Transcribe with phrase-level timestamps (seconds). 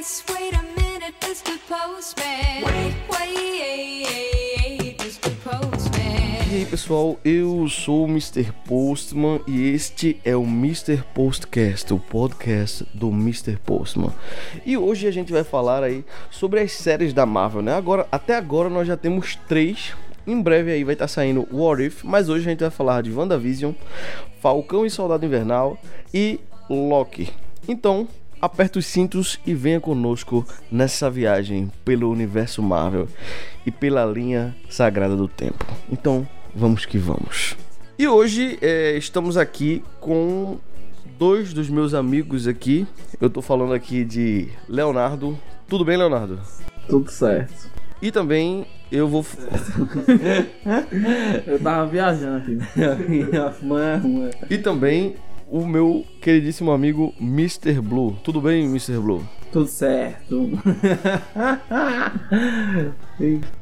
[0.00, 1.14] yes, wait a minute.
[1.68, 2.64] Postman.
[2.64, 4.96] Wait, wait.
[5.44, 6.50] Postman.
[6.50, 8.50] E aí pessoal, eu sou o Mr.
[8.66, 11.04] Postman e este é o Mr.
[11.14, 13.58] Postcast, o podcast do Mr.
[13.58, 14.12] Postman.
[14.64, 17.74] E hoje a gente vai falar aí sobre as séries da Marvel, né?
[17.74, 19.94] Agora, até agora nós já temos três.
[20.26, 23.12] Em breve aí vai estar saindo What If, mas hoje a gente vai falar de
[23.12, 23.72] WandaVision,
[24.40, 25.78] Falcão e Soldado Invernal
[26.12, 27.30] e Loki.
[27.68, 28.08] Então,
[28.40, 33.08] aperta os cintos e venha conosco nessa viagem pelo universo Marvel
[33.66, 35.64] e pela linha sagrada do tempo.
[35.90, 37.56] Então, vamos que vamos.
[37.98, 40.58] E hoje é, estamos aqui com
[41.18, 42.86] dois dos meus amigos aqui.
[43.20, 45.38] Eu tô falando aqui de Leonardo.
[45.68, 46.40] Tudo bem, Leonardo?
[46.88, 47.68] Tudo certo.
[48.00, 49.24] E também eu vou.
[51.46, 52.58] Eu tava viajando aqui.
[53.62, 55.16] Mano, E também
[55.50, 57.80] o meu queridíssimo amigo Mr.
[57.80, 58.16] Blue.
[58.22, 58.98] Tudo bem, Mr.
[58.98, 59.22] Blue?
[59.52, 60.50] tudo certo.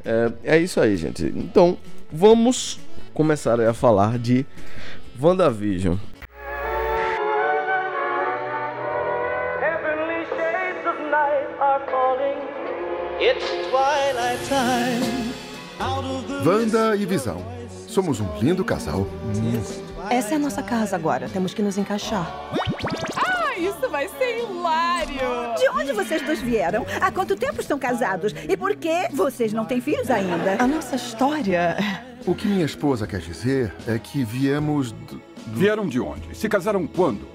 [0.05, 1.25] É, é isso aí, gente.
[1.35, 1.77] Então,
[2.09, 2.79] vamos
[3.13, 4.45] começar a falar de
[5.21, 5.97] WandaVision.
[16.45, 17.43] Wanda e Visão.
[17.87, 19.05] Somos um lindo casal.
[20.09, 21.29] Essa é a nossa casa agora.
[21.29, 22.27] Temos que nos encaixar.
[23.57, 25.19] Isso vai ser hilário!
[25.57, 26.85] De onde vocês dois vieram?
[27.01, 28.33] Há quanto tempo estão casados?
[28.47, 30.55] E por que vocês não têm filhos ainda?
[30.63, 31.75] A nossa história.
[32.25, 34.91] O que minha esposa quer dizer é que viemos.
[34.91, 36.35] do- Vieram de onde?
[36.37, 37.27] Se casaram quando?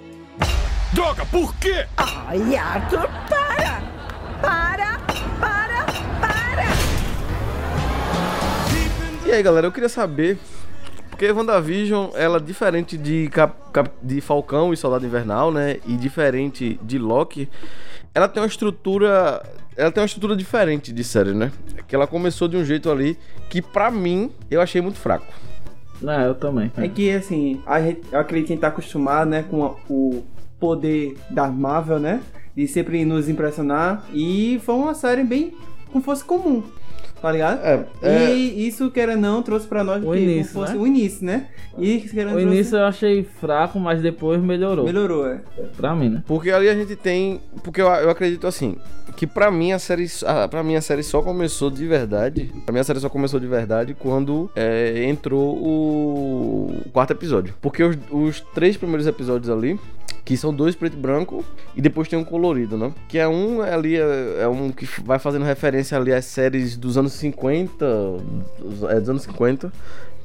[0.92, 1.86] Droga, por quê?
[1.96, 3.82] Ai, Arthur, para!
[4.40, 4.98] Para!
[5.40, 5.84] Para!
[6.20, 6.64] Para!
[9.26, 10.38] E aí, galera, eu queria saber.
[11.24, 15.78] Porque WandaVision, ela diferente de, Cap, Cap- de Falcão e Soldado Invernal, né?
[15.86, 17.48] E diferente de Loki,
[18.14, 19.42] ela tem uma estrutura.
[19.74, 21.50] Ela tem uma estrutura diferente de série, né?
[21.88, 23.16] Que ela começou de um jeito ali
[23.48, 25.24] que, pra mim, eu achei muito fraco.
[26.02, 26.70] Não, eu também.
[26.76, 29.74] É que, assim, a gente, eu acredito que a gente tá acostumado, né, com a-
[29.88, 30.22] o
[30.60, 32.20] poder da Marvel, né?
[32.54, 34.04] De sempre nos impressionar.
[34.12, 35.54] E foi uma série bem
[35.90, 36.62] como fosse comum,
[37.24, 37.60] tá ligado?
[37.64, 40.78] É, é- E isso, querendo ou não, trouxe pra nós O que início, fosse né?
[40.78, 41.46] o início, né?
[41.78, 44.84] E querendo O início eu achei fraco, mas depois melhorou.
[44.84, 45.40] melhorou, é.
[45.74, 46.22] Pra mim, né?
[46.26, 47.40] Porque ali a gente tem.
[47.62, 48.76] Porque eu, eu acredito assim.
[49.16, 50.06] Que pra mim a série.
[50.50, 52.52] Pra mim a série só começou de verdade.
[52.66, 57.54] Pra mim a série só começou de verdade quando é, entrou o, o quarto episódio.
[57.62, 59.80] Porque os, os três primeiros episódios ali.
[60.24, 61.44] Que são dois preto e branco
[61.76, 62.92] e depois tem um colorido, né?
[63.08, 66.96] Que é um ali, é, é um que vai fazendo referência ali às séries dos
[66.96, 67.84] anos 50.
[68.58, 69.70] dos- É, dos anos 50.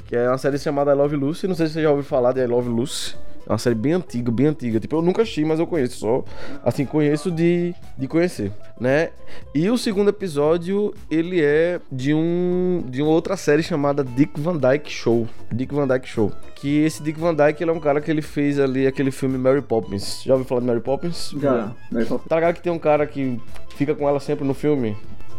[0.07, 1.47] Que é uma série chamada I Love Lucy.
[1.47, 3.15] Não sei se você já ouviu falar de I Love Lucy.
[3.49, 4.79] É uma série bem antiga, bem antiga.
[4.79, 6.23] Tipo, eu nunca assisti, mas eu conheço só.
[6.63, 9.09] Assim, conheço de, de conhecer, né?
[9.55, 14.55] E o segundo episódio, ele é de um de uma outra série chamada Dick Van
[14.55, 15.27] Dyke Show.
[15.51, 16.31] Dick Van Dyke Show.
[16.55, 19.35] Que esse Dick Van Dyke, ele é um cara que ele fez ali aquele filme
[19.37, 20.21] Mary Poppins.
[20.23, 21.31] Já ouviu falar de Mary Poppins?
[21.41, 21.71] Já.
[21.91, 23.39] Mas só- Tá ligado que tem um cara que
[23.75, 24.95] fica com ela sempre no filme?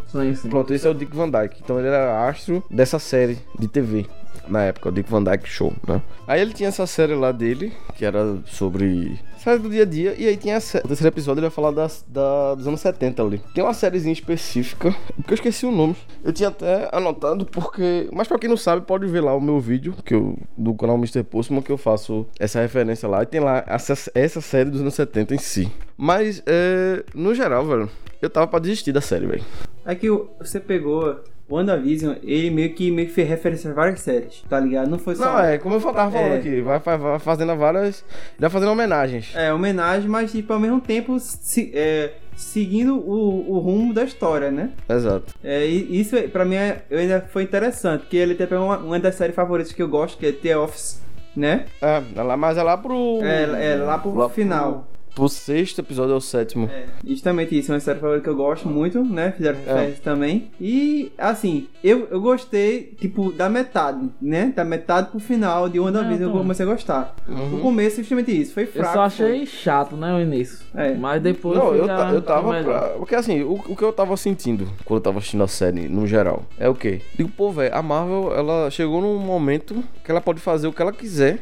[0.09, 0.49] Sim, sim.
[0.49, 1.61] Pronto, esse é o Dick Van Dyke.
[1.63, 4.07] Então ele era astro dessa série de TV.
[4.49, 6.03] Na época, o Dick Van Dyke Show, né?
[6.27, 9.19] Aí ele tinha essa série lá dele, que era sobre.
[9.39, 10.15] Série do dia a dia.
[10.19, 13.43] E aí tinha o terceiro episódio, ele vai falar das, da, dos anos 70 ali.
[13.55, 15.97] Tem uma sériezinha específica, porque eu esqueci o nome.
[16.25, 18.09] Eu tinha até anotado, porque.
[18.13, 20.97] Mas pra quem não sabe, pode ver lá o meu vídeo, que eu, do canal
[20.97, 21.23] Mr.
[21.23, 23.23] Postman, que eu faço essa referência lá.
[23.23, 25.71] E tem lá essa, essa série dos anos 70 em si.
[25.97, 27.89] Mas, é, no geral, velho,
[28.21, 29.45] eu tava pra desistir da série, velho.
[29.85, 30.09] É que
[30.39, 31.19] você pegou
[31.51, 34.89] WandaVision, ele meio que, meio que fez referência a várias séries, tá ligado?
[34.89, 35.25] Não foi só.
[35.25, 36.37] Não, é, como eu tava falando É.
[36.39, 38.05] aqui, vai, vai- vai fazendo várias.
[38.39, 39.33] Vai fazendo homenagens.
[39.35, 44.51] É, homenagem, mas tipo, ao mesmo tempo se- é, seguindo o, o rumo da história,
[44.51, 44.71] né?
[44.89, 45.35] Exato.
[45.43, 48.79] É, e isso pra mim é, eu ainda foi interessante, porque ele até pegou uma,
[48.79, 51.03] uma das séries favoritas que eu gosto, que é The Office,
[51.37, 51.67] né?
[51.83, 53.21] É, é lá, mas é lá pro.
[53.23, 54.87] É, é lá pro lá final.
[55.15, 56.67] Pro sexto episódio, é o sétimo.
[56.73, 59.33] É, justamente isso, é uma série favorita que eu gosto muito, né?
[59.37, 59.93] Fizeram É.
[60.03, 60.51] também.
[60.61, 64.53] E, assim, eu, eu gostei, tipo, da metade, né?
[64.55, 66.43] Da metade pro final de WandaVision eu também.
[66.43, 67.15] comecei a gostar.
[67.29, 67.57] Uhum.
[67.57, 68.93] O começo, justamente isso, foi Eu fraco.
[68.93, 70.61] só achei chato, né, o início.
[70.75, 70.95] É.
[70.95, 72.81] Mas depois Não, eu, já eu tava pra...
[72.99, 76.07] Porque assim, o, o que eu tava sentindo quando eu tava assistindo a série, no
[76.07, 77.01] geral, é o quê?
[77.17, 80.83] Digo, pô, velho, a Marvel, ela chegou num momento que ela pode fazer o que
[80.83, 81.39] ela quiser.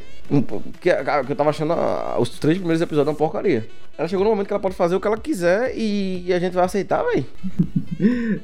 [0.81, 0.91] Que,
[1.33, 3.67] eu tava achando a- os três primeiros episódios uma porcaria.
[3.97, 6.53] Ela chegou num momento que ela pode fazer o que ela quiser e, a gente
[6.53, 7.25] vai aceitar, velho.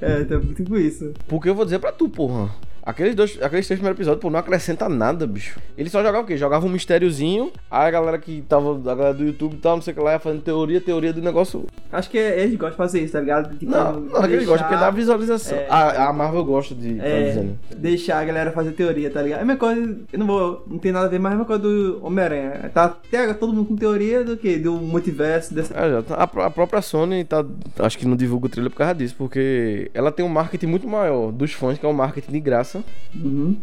[0.00, 1.12] É, tá tipo isso.
[1.28, 2.50] Porque eu vou dizer pra tu, porra.
[2.86, 5.58] Aqueles, dois, aqueles três primeiros episódios, pô, não acrescenta nada, bicho.
[5.76, 6.36] Ele só jogava o quê?
[6.36, 9.82] Jogava um mistériozinho, aí a galera que tava, a galera do YouTube e tal, não
[9.82, 11.64] sei o que lá, ia fazendo teoria, teoria do negócio.
[11.90, 13.56] Acho que eles gostam de fazer isso, tá ligado?
[13.56, 15.56] Tipo, Não, não é que ele gosta, porque dá visualização.
[15.56, 15.66] É.
[15.70, 17.54] A, a Marvel gosta de É, né?
[17.76, 19.38] deixar a galera fazer teoria, tá ligado?
[19.38, 21.38] É a mesma coisa, eu não vou, não tem nada a ver, mas é a
[21.38, 22.70] mesma coisa do Homem-Aranha.
[22.74, 24.58] Tá até todo mundo com teoria do que?
[24.58, 25.72] Do multiverso, dessa...
[25.74, 27.42] É, já tá- a, a própria Sony tá.
[27.78, 30.86] Acho que não divulga o trailer por causa disso, porque ela tem um marketing muito
[30.86, 32.73] maior dos fãs, que é um marketing de graça.
[33.14, 33.56] Uhum.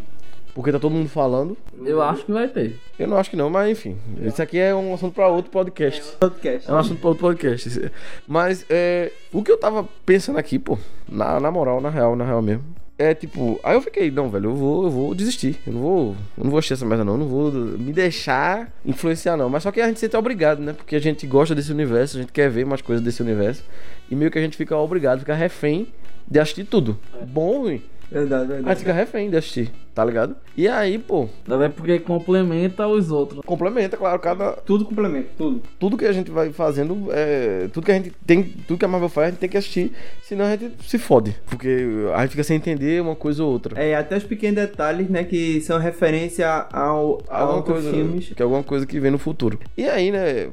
[0.54, 1.58] Porque tá todo mundo falando.
[1.86, 2.78] Eu acho que vai ter.
[3.00, 3.98] Eu não acho que não, mas enfim.
[4.22, 6.02] Isso aqui é um assunto pra outro podcast.
[6.20, 6.70] Podcast.
[6.70, 7.92] É um assunto pra outro podcast.
[8.28, 10.78] Mas é, o que eu tava pensando aqui, pô,
[11.08, 12.64] na, na moral, na real, na real mesmo.
[12.98, 15.60] É tipo, aí eu fiquei, não, velho, eu vou, eu vou desistir.
[15.66, 17.14] Eu não vou, eu não vou assistir essa merda, não.
[17.14, 19.50] Eu não vou me deixar influenciar, não.
[19.50, 20.74] Mas só que a gente se sente obrigado, né?
[20.74, 23.64] Porque a gente gosta desse universo, a gente quer ver mais coisas desse universo.
[24.10, 25.88] E meio que a gente fica obrigado, fica refém
[26.30, 27.00] de assistir tudo.
[27.26, 27.82] Bom ou ruim.
[28.12, 28.80] Verdade, verdade.
[28.80, 30.36] fica refém de assistir, tá ligado?
[30.56, 33.42] E aí, pô, Até porque complementa os outros.
[33.46, 35.62] complementa, claro, cada, Tudo complementa, tudo.
[35.80, 38.88] tudo que a gente vai fazendo, é, tudo que a gente tem, tudo que a
[38.88, 39.92] Marvel faz, a gente tem que assistir,
[40.24, 41.86] senão a gente se fode, porque
[42.16, 43.82] a gente fica sem entender uma coisa ou outra.
[43.82, 48.30] É, até os pequenos detalhes, né, que são referência ao, a Alguma outros coisa, filmes.
[48.30, 49.60] que é alguma coisa que vem no futuro.
[49.78, 50.50] E aí, né,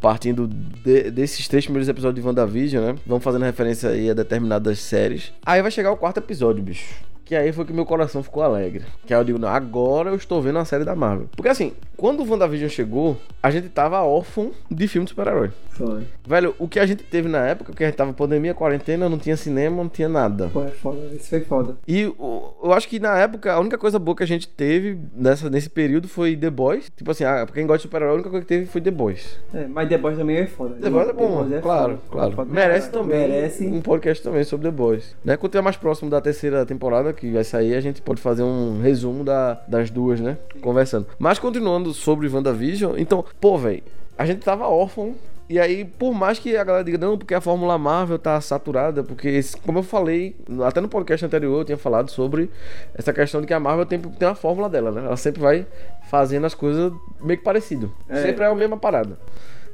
[0.00, 4.78] partindo de- desses três primeiros episódios de WandaVision, né, vamos fazendo referência aí a determinadas
[4.78, 5.32] séries.
[5.44, 6.94] Aí vai chegar o quarto episódio, bicho.
[7.30, 8.84] Que aí foi que meu coração ficou alegre.
[9.06, 11.28] Que aí eu digo, não, agora eu estou vendo a série da Marvel.
[11.36, 15.52] Porque assim, quando o WandaVision chegou, a gente tava órfão de filme de super-herói.
[15.86, 16.02] Foi.
[16.26, 19.18] Velho, o que a gente teve na época, que a gente tava pandemia, quarentena, não
[19.18, 20.48] tinha cinema, não tinha nada.
[20.52, 21.76] Pô, é foda, isso foi foda.
[21.86, 24.98] E o- eu acho que na época, a única coisa boa que a gente teve
[25.14, 26.90] nessa, nesse período foi The Boys.
[26.96, 28.90] Tipo assim, ah, pra quem gosta de super-herói, a única coisa que teve foi The
[28.90, 29.38] Boys.
[29.54, 30.74] É, mas The Boys também é foda.
[30.76, 32.00] The Boys é bom, Boys claro, foda.
[32.10, 32.30] claro.
[32.32, 33.66] Foda pra Merece também Merece.
[33.66, 35.16] um podcast também sobre The Boys.
[35.24, 35.36] Né?
[35.36, 38.80] Quando tiver mais próximo da terceira temporada, que vai sair, a gente pode fazer um
[38.80, 40.36] resumo da- das duas, né?
[40.60, 41.06] Conversando.
[41.18, 43.82] Mas continuando sobre WandaVision, então, pô, velho,
[44.18, 45.14] a gente tava órfão.
[45.50, 49.02] E aí, por mais que a galera diga, não, porque a Fórmula Marvel tá saturada,
[49.02, 52.48] porque, como eu falei, até no podcast anterior eu tinha falado sobre
[52.94, 55.04] essa questão de que a Marvel tem, tem uma fórmula dela, né?
[55.04, 55.66] Ela sempre vai
[56.08, 57.92] fazendo as coisas meio que parecido.
[58.08, 58.22] É.
[58.22, 59.18] Sempre é a mesma parada.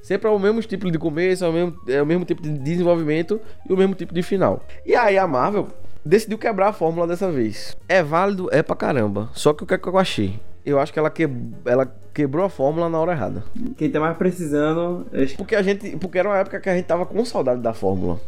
[0.00, 2.48] Sempre é o mesmo tipo de começo, é o mesmo, é o mesmo tipo de
[2.52, 3.38] desenvolvimento
[3.68, 4.64] e o mesmo tipo de final.
[4.86, 5.68] E aí a Marvel
[6.02, 7.76] decidiu quebrar a fórmula dessa vez.
[7.86, 9.28] É válido, é pra caramba.
[9.34, 10.40] Só que o que, é que eu achei?
[10.66, 11.28] Eu acho que ela, que,
[11.64, 13.44] ela quebrou a fórmula na hora errada.
[13.76, 15.06] Quem tá mais precisando.
[15.10, 15.96] que- Porque a gente.
[15.96, 18.20] Porque era uma época que a gente tava com saudade da fórmula.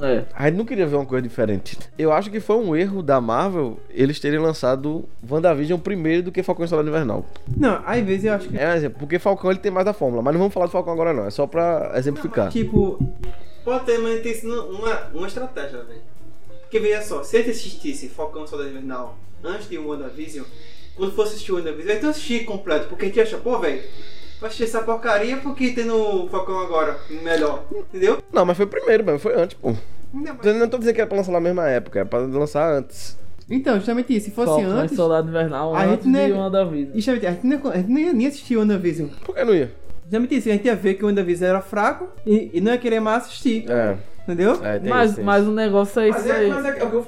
[0.00, 0.24] É.
[0.34, 1.78] A gente não queria ver uma coisa diferente.
[1.98, 6.42] Eu acho que foi um erro da Marvel eles terem lançado WandaVision primeiro do que
[6.42, 7.26] Falcão e Soldado Invernal.
[7.54, 8.56] Não, às vezes eu acho que.
[8.56, 11.12] É porque Falcão ele tem mais da fórmula, mas não vamos falar do Falcão agora
[11.12, 12.48] não, é só pra exemplificar.
[12.48, 12.98] Tipo,
[13.62, 16.00] pode ter, mas tem sido uma, uma estratégia, velho.
[16.62, 20.46] Porque veja só, se a gente assistisse Falcão Soldado Invernal antes de WandaVision,
[20.96, 23.80] quando fosse assistir WandaVision, então assistir completo, porque a gente acha, pô, velho,
[24.40, 28.18] vai assistir essa porcaria porque tem no Falcão agora, melhor, entendeu?
[28.32, 29.72] Não, mas foi primeiro mesmo, foi antes, pô.
[30.12, 32.18] Não, mas- Eu não tô dizendo que era pra lançar na mesma época, é pra
[32.18, 33.16] lançar antes.
[33.50, 36.32] Então, justamente isso, se fosse Falcão antes, Soldado Invernal a gente antes não é- de
[36.32, 36.94] WandaVision.
[36.94, 39.08] justamente, a gente não, ia- a gente não ia nem assistir WandaVision.
[39.24, 39.72] Por que não ia?
[40.04, 42.78] Justamente isso, a gente ia ver que o WandaVision era fraco e, e não ia
[42.78, 44.58] querer mais assistir, É, entendeu?
[44.64, 46.50] é Mas, isso, mas o negócio é isso aí.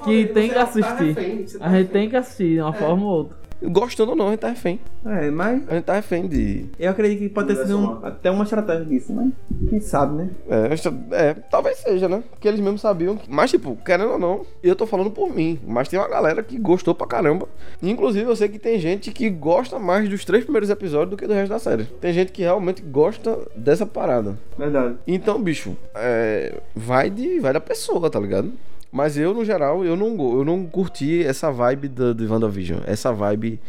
[0.03, 1.57] que tem que assistir.
[1.61, 3.37] A gente tem que assistir de uma forma ou outra.
[3.63, 4.79] Gostando ou não, a gente tá refém.
[5.05, 6.65] É, mas A gente tá refém de.
[6.77, 9.31] eu acredito que pode ter sido um- até uma estratégia disso, mas
[9.69, 10.29] quem sabe, né?
[10.49, 12.23] É, é, talvez seja, né?
[12.29, 13.17] Porque eles mesmos sabiam.
[13.27, 15.59] Mas, tipo, querendo ou não, eu tô falando por mim.
[15.65, 17.47] Mas tem uma galera que gostou pra caramba.
[17.81, 21.25] Inclusive, eu sei que tem gente que gosta mais dos três primeiros episódios do que
[21.27, 21.85] do resto da série.
[21.85, 24.37] Tem gente que realmente gosta dessa parada.
[24.57, 24.95] Verdade.
[25.07, 28.51] Então, bicho, é, vai de vai da pessoa, tá ligado?
[28.95, 32.79] Mas eu, no geral, eu não, eu não curti essa vibe da, de WandaVision.
[32.85, 33.59] Essa vibe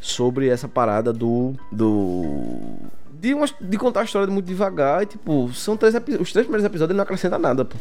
[0.00, 1.54] sobre essa parada do.
[1.72, 2.22] do.
[3.10, 6.02] De, uma- de contar a história muito devagar e, tipo, são três os
[6.32, 7.76] três primeiros episódios ele não acrescenta nada, pô.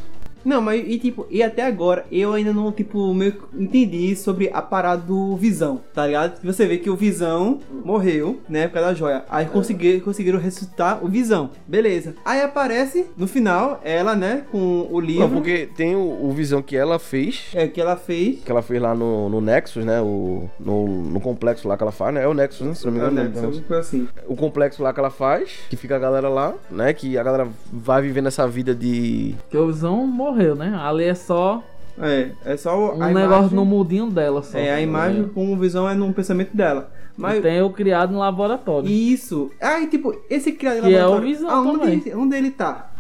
[0.46, 4.50] Não, mas e tipo, e até agora eu ainda não, tipo, meio que entendi sobre
[4.54, 6.40] a parada do Visão, tá ligado?
[6.44, 9.24] Você vê que o Visão morreu, né, por causa da joia.
[9.30, 11.50] Aí consegui- conseguiram ressuscitar o Visão.
[11.68, 12.16] Beleza.
[12.24, 16.62] Aí aparece, no final, ela, né, com o livro Não, porque tem o, o visão
[16.62, 17.48] que ela fez.
[17.54, 18.40] é, que ela fez.
[18.44, 20.02] Que ela fez lá no, no Nexus, né?
[20.02, 22.24] O, no, no complexo lá que ela faz, né?
[22.24, 22.74] É o Nexus, né?
[22.74, 23.16] Se não me engano.
[23.16, 23.64] né, é o Nexus.
[23.68, 24.08] foi assim.
[24.28, 26.94] o complexo lá que ela faz, que fica a galera lá, né?
[26.94, 29.36] Que a galera vai vivendo essa vida de.
[29.44, 30.78] Porque o Visão morreu, né?
[30.82, 31.64] Ali é só
[32.00, 34.58] É, é só o- um negócio imagem, no mudinho dela só.
[34.58, 36.92] É, a imagem com o Visão é no pensamento dela.
[37.18, 38.90] Mas E tem o criado no laboratório.
[38.90, 39.50] Isso.
[39.62, 41.94] Aí, tipo, esse criado Que é o laboratório, Visão aonde também.
[42.06, 42.92] ele, onde ele tá?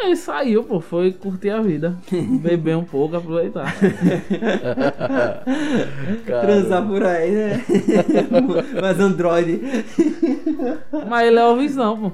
[0.00, 1.96] Ele saiu, pô, foi curtir a vida.
[2.42, 3.72] Beber um pouco, aproveitar.
[6.26, 7.64] Transar por aí, né?
[8.80, 9.60] Mas Android.
[11.08, 12.12] Mas ele é o visão, pô.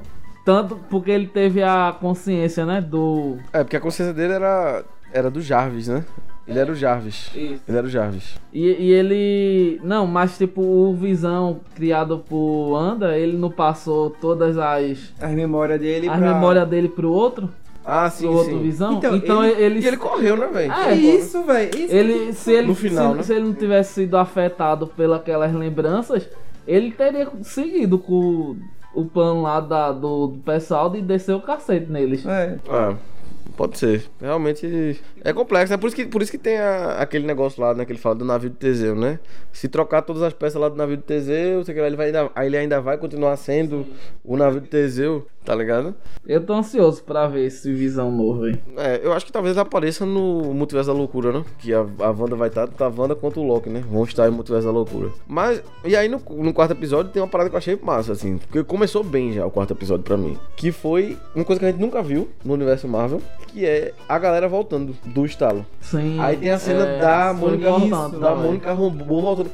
[0.51, 2.81] Tanto porque ele teve a consciência, né?
[2.81, 3.37] Do.
[3.53, 6.05] É, porque a consciência dele era, era do Jarvis, né?
[6.45, 7.31] Ele era o Jarvis.
[7.33, 7.63] Isso.
[7.69, 8.35] Ele era o Jarvis.
[8.53, 9.81] E, e ele.
[9.85, 15.13] Não, mas tipo, o Visão criado por Anda, ele não passou todas as.
[15.21, 16.35] As memórias dele As pra...
[16.35, 17.49] memórias dele pro outro?
[17.85, 18.61] Ah, sim, pro outro sim.
[18.63, 18.95] Visão?
[18.95, 19.81] Então, Então, ele- ele.
[19.81, 20.73] E ele correu, né, velho?
[20.73, 21.71] É, isso, velho.
[21.79, 23.23] Isso Ele, se ele, No final, se, né?
[23.23, 26.29] se ele não tivesse sido afetado pelas lembranças,
[26.67, 28.57] ele teria seguido com
[28.95, 32.25] o plano lá da, do, do pessoal de descer o cacete neles.
[32.27, 32.59] É.
[32.69, 32.97] Ah,
[33.57, 34.05] pode ser.
[34.21, 35.73] Realmente é complexo.
[35.73, 37.85] É por isso que, por isso que tem a- aquele negócio lá, né?
[37.85, 39.19] Que ele fala do navio de Teseu, né?
[39.53, 42.07] Se trocar todas as peças lá do navio de Teseu, sei que lá, ele vai
[42.07, 43.87] ainda, aí ele ainda vai continuar sendo
[44.25, 45.95] o navio de Teseu, tá ligado?
[46.27, 48.59] Eu tô ansioso pra ver esse visão novo aí.
[48.77, 51.45] É, eu acho que talvez apareça no Multiverso da Loucura, né?
[51.59, 53.83] Que a, a Wanda vai estar, tá a Wanda contra o Loki, né?
[53.91, 55.11] Vão estar em Multiverso da Loucura.
[55.27, 58.39] Mas, e aí no, no quarto episódio tem uma parada que eu achei massa, assim.
[58.39, 60.37] Porque começou bem já o quarto episódio pra mim.
[60.57, 64.19] Que foi uma coisa que a gente nunca viu no universo Marvel, que é a
[64.19, 65.65] galera voltando do estalo.
[65.81, 66.21] Sim.
[66.21, 68.35] Aí tem a cena é, da Mônica, importante da.
[68.35, 69.51] Mônica Rambeau voltando.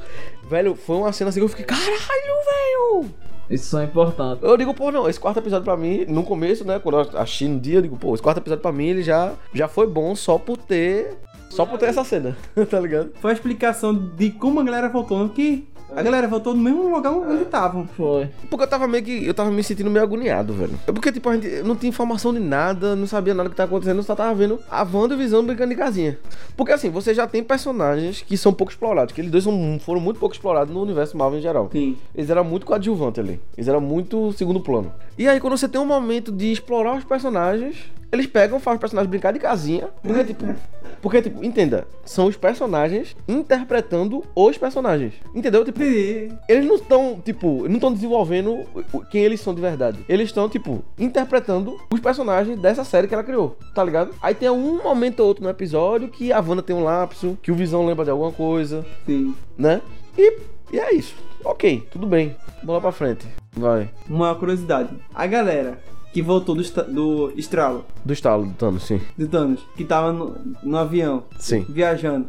[0.48, 3.25] Velho, foi uma cena assim que eu fiquei, caralho, velho!
[3.48, 4.42] Isso é importante.
[4.42, 7.48] Eu digo, pô, não, esse quarto episódio pra mim, no começo, né, quando eu achei
[7.48, 10.14] no dia, eu digo, pô, esse quarto episódio pra mim, ele já, já foi bom
[10.16, 11.16] só por ter,
[11.48, 12.36] só por ter essa cena,
[12.68, 13.12] tá ligado?
[13.20, 17.12] Foi a explicação de como a galera voltou, que a galera voltou no mesmo lugar
[17.12, 17.86] onde estavam.
[17.86, 18.28] Foi.
[18.50, 20.78] Porque eu tava meio que, eu tava me sentindo meio agoniado, velho.
[20.86, 23.64] É porque, tipo, a gente não tinha informação de nada, não sabia nada que tá
[23.64, 26.18] acontecendo, só tava vendo a Wanda e o Visão brincando de casinha.
[26.56, 30.00] Porque, assim, você já tem personagens que são pouco explorados, que eles dois são, foram
[30.00, 31.68] muito pouco explorados no universo Marvel em geral.
[31.72, 31.96] Sim.
[32.14, 33.40] Eles eram muito coadjuvantes ali.
[33.56, 34.92] Eles eram muito segundo plano.
[35.18, 37.76] E aí, quando você tem um momento de explorar os personagens,
[38.12, 39.88] eles pegam, fazem os personagens brincar de casinha.
[40.02, 40.54] Porque, tipo.
[41.02, 45.14] Porque, tipo, entenda, são os personagens interpretando os personagens.
[45.34, 45.64] Entendeu?
[45.64, 48.64] Tipo, eles não estão, tipo, não estão desenvolvendo
[49.10, 49.98] quem eles são de verdade.
[50.08, 54.14] Eles estão, tipo, interpretando os personagens dessa série que ela criou, tá ligado?
[54.22, 57.52] Aí tem um momento ou outro no episódio que a Wanda tem um lapso, que
[57.52, 59.34] o Visão lembra de alguma coisa, Sim.
[59.56, 59.80] né?
[60.16, 60.38] E,
[60.72, 61.14] e é isso.
[61.44, 62.34] Ok, tudo bem.
[62.62, 63.26] Bola pra frente.
[63.52, 63.88] Vai.
[64.08, 64.90] Uma curiosidade.
[65.14, 65.78] A galera
[66.12, 69.00] que voltou do, do estralo, Do estalo do Thanos, sim.
[69.18, 71.64] do Thanos, que tava no, no avião, Sim.
[71.68, 72.26] viajando.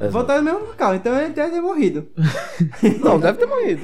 [0.00, 0.12] Exato.
[0.12, 2.06] Voltaram no mesmo local, então ele deve ter morrido.
[3.02, 3.80] Não, deve ter morrido.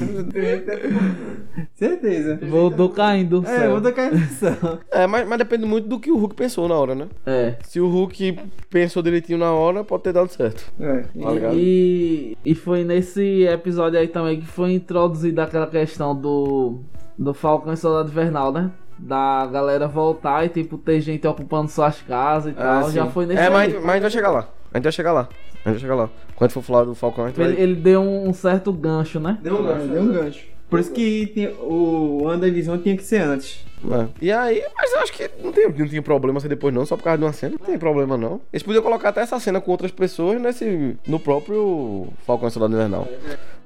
[1.75, 2.39] Certeza.
[2.49, 3.71] Voltou caindo do É, céu.
[3.73, 4.79] vou dar cabeção.
[4.93, 7.09] É, mas, mas depende muito do que o Hulk pensou na hora, né?
[7.27, 7.57] É.
[7.65, 8.39] Se o Hulk
[8.71, 10.73] pensou direitinho na hora, pode ter dado certo.
[10.79, 11.01] É.
[11.03, 11.57] Tá ligado?
[11.59, 16.79] E, e foi nesse episódio aí também que foi introduzida aquela questão do,
[17.19, 18.71] do Falcão e Soldado Invernal, né?
[19.07, 22.91] Da galera voltar e tipo ter gente ocupando suas casas e tal.
[22.91, 23.11] Já sim.
[23.11, 24.49] foi nesse É, mas, mas a gente vai chegar lá.
[24.73, 25.29] A gente vai chegar lá.
[25.65, 26.11] A gente vai chegar lá.
[26.35, 27.63] Quando for falar do Falcão, a gente Ele, vai...
[27.63, 29.39] ele deu um certo gancho, né?
[29.43, 30.55] Deu um gancho, deu um gancho.
[30.71, 33.65] Por isso que tem- o WandaVision tinha que ser antes.
[33.85, 34.07] É.
[34.21, 36.97] E aí, mas eu acho que não tem, não tinha problema ser depois não, só
[36.97, 37.55] por causa de uma cena.
[37.61, 38.41] Não tem problema não.
[38.51, 42.73] Eles podiam colocar até essa cena com outras pessoas nesse, no próprio Falcão e Soldado
[42.75, 43.07] Invernal.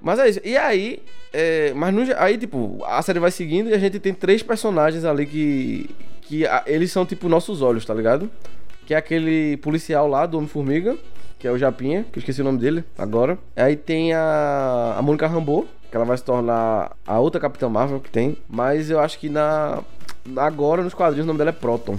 [0.01, 0.41] Mas é isso.
[0.45, 1.03] E aí,
[1.33, 5.05] é, mas no, aí tipo, a série vai seguindo e a gente tem três personagens
[5.05, 5.91] ali que
[6.23, 8.31] que a- eles são tipo nossos olhos, tá ligado?
[8.87, 10.97] Que é aquele policial lá do Homem-Formiga,
[11.39, 13.39] que é o Japinha, que eu esqueci o nome dele agora.
[13.57, 17.99] Aí tem a, a Mônica Rambeau, que ela vai se tornar a outra Capitã Marvel
[18.01, 18.37] que tem.
[18.49, 19.83] Mas eu acho que na
[20.37, 21.97] agora nos quadrinhos o nome dela é Proton.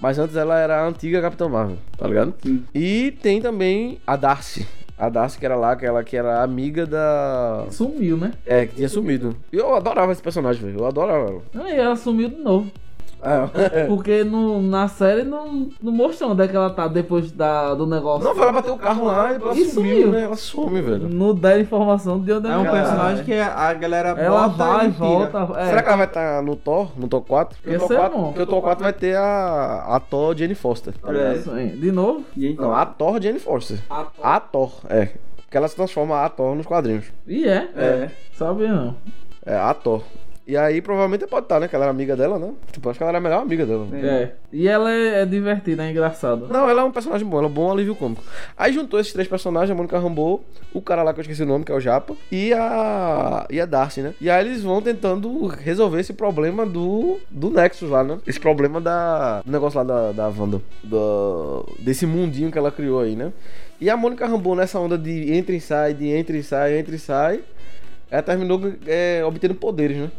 [0.00, 2.34] Mas antes ela era a antiga Capitã Marvel, tá ligado?
[2.74, 4.66] E tem também a Darcy.
[4.98, 7.66] A Darcy que era lá, aquela que era amiga da.
[7.70, 8.32] Sumiu, né?
[8.44, 9.36] É, que tinha sumido.
[9.52, 10.80] E eu adorava esse personagem, velho.
[10.80, 11.68] Eu adorava ela.
[11.70, 12.70] E ela sumiu de novo.
[13.22, 13.84] É.
[13.88, 17.86] Porque no, na série não, não mostrou onde é que ela tá depois da, do
[17.86, 18.24] negócio.
[18.32, 20.12] Não, ela bateu o carro lá e ela E sumiu, sumiu.
[20.12, 20.22] né?
[20.22, 21.08] Ela some, velho.
[21.08, 23.24] Não deram informação de onde É um que ela personagem tá.
[23.24, 25.38] que a galera Ela bota vai e volta.
[25.56, 25.66] É.
[25.66, 26.88] Será que ela vai estar no Thor?
[26.96, 27.56] No Thor 4?
[27.58, 28.24] Porque Ia o Thor ser 4, bom.
[28.26, 30.94] porque o Thor 4 vai ter a, a Thor Jane Foster.
[30.98, 31.34] Tá?
[31.34, 31.68] Isso aí.
[31.70, 32.24] De novo?
[32.36, 33.78] E Não, a Thor Jane Foster.
[34.22, 35.08] A Thor, é.
[35.44, 37.06] Porque ela se transforma a Thor nos quadrinhos.
[37.26, 37.68] E é?
[37.74, 38.10] É.
[38.34, 38.94] Sabia não.
[39.44, 40.02] É, a Thor.
[40.48, 41.68] E aí provavelmente pode estar, né?
[41.68, 42.54] Que ela era amiga dela, né?
[42.72, 43.86] Tipo, acho que ela era a melhor amiga dela.
[43.92, 44.30] É.
[44.50, 46.46] E ela é, é divertida, é engraçada.
[46.46, 48.24] Não, ela é um personagem bom, ela é um bom alívio cômico.
[48.56, 51.46] Aí juntou esses três personagens, a Mônica Rambeau, o cara lá que eu esqueci o
[51.46, 53.46] nome, que é o Japa, e a.
[53.50, 54.14] e a Darcy, né?
[54.18, 57.20] E aí eles vão tentando resolver esse problema do.
[57.30, 58.18] do Nexus lá, né?
[58.26, 59.42] Esse problema da.
[59.42, 60.62] do negócio lá da, da Wanda.
[60.82, 63.34] Do, desse mundinho que ela criou aí, né?
[63.78, 66.96] E a Mônica Rambeau nessa onda de entra e sai, de entra e sai, entra
[66.96, 67.40] e sai,
[68.10, 70.10] ela terminou é, obtendo poderes, né?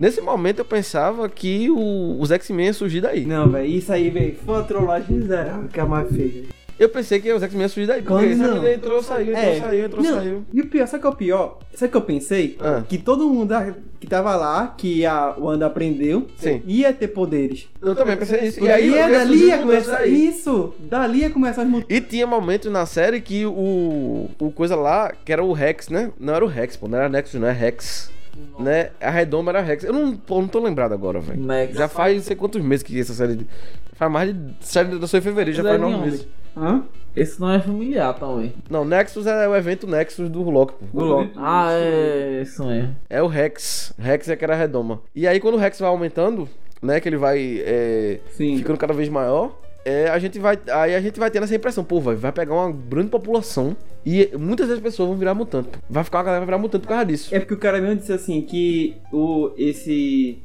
[0.00, 3.26] Nesse momento eu pensava que o- os X-Men iam surgir daí.
[3.26, 6.32] Não, velho, isso aí, velho, foi uma trollagem miserável que a Marvel fez.
[6.32, 6.46] velho.
[6.78, 8.00] Eu pensei que os X-Men iam surgir daí.
[8.00, 8.66] Porque Quando essa não?
[8.66, 9.60] entrou, saiu, entrou, É.
[9.60, 10.44] saiu, entrou, Não, saiu.
[10.50, 11.58] E o pior, sabe o que é o pior?
[11.74, 12.56] Sabe o que eu pensei?
[12.58, 12.82] Ah.
[12.88, 13.54] Que todo mundo
[14.00, 16.62] que tava lá, que a Wanda aprendeu, Sim.
[16.66, 17.68] ia ter poderes.
[17.82, 18.64] Eu também pensei isso.
[18.64, 19.96] E aí, eu é, ia dali ia começar.
[19.98, 20.28] aí.
[20.28, 20.72] Isso!
[20.78, 21.94] Dali ia começar as mudanças.
[21.94, 26.10] E tinha momentos na série que o, o coisa lá, que era o Rex, né?
[26.18, 28.10] Não era o Rex, pô, não era Nexus, não é Rex.
[28.58, 28.90] Né?
[29.00, 29.84] A redoma era Rex.
[29.84, 31.42] Eu não, pô, não tô lembrado agora, velho.
[31.72, 33.46] Já faz não sei quantos meses que essa série.
[33.94, 34.54] Faz mais de.
[34.60, 36.28] Série da sua em fevereiro, já Mas faz é nove meses.
[36.56, 36.82] Hã?
[37.14, 38.54] Esse não é familiar também.
[38.68, 40.74] Não, Nexus é o evento Nexus do Loki.
[40.92, 41.32] Do Loki.
[41.36, 42.42] Ah, é.
[42.42, 42.94] Isso mesmo.
[43.08, 43.92] É o Rex.
[43.98, 45.00] Rex é que era a redoma.
[45.14, 46.48] E aí quando o Rex vai aumentando,
[46.80, 47.00] né?
[47.00, 49.52] Que ele vai é, ficando cada vez maior.
[49.90, 52.54] É, a gente vai, aí a gente vai tendo essa impressão, pô, vai, vai pegar
[52.54, 55.70] uma grande população e muitas das pessoas vão virar mutante.
[55.88, 57.34] Vai ficar uma galera vai virar mutante por causa disso.
[57.34, 60.38] É porque o cara mesmo disse assim que o esse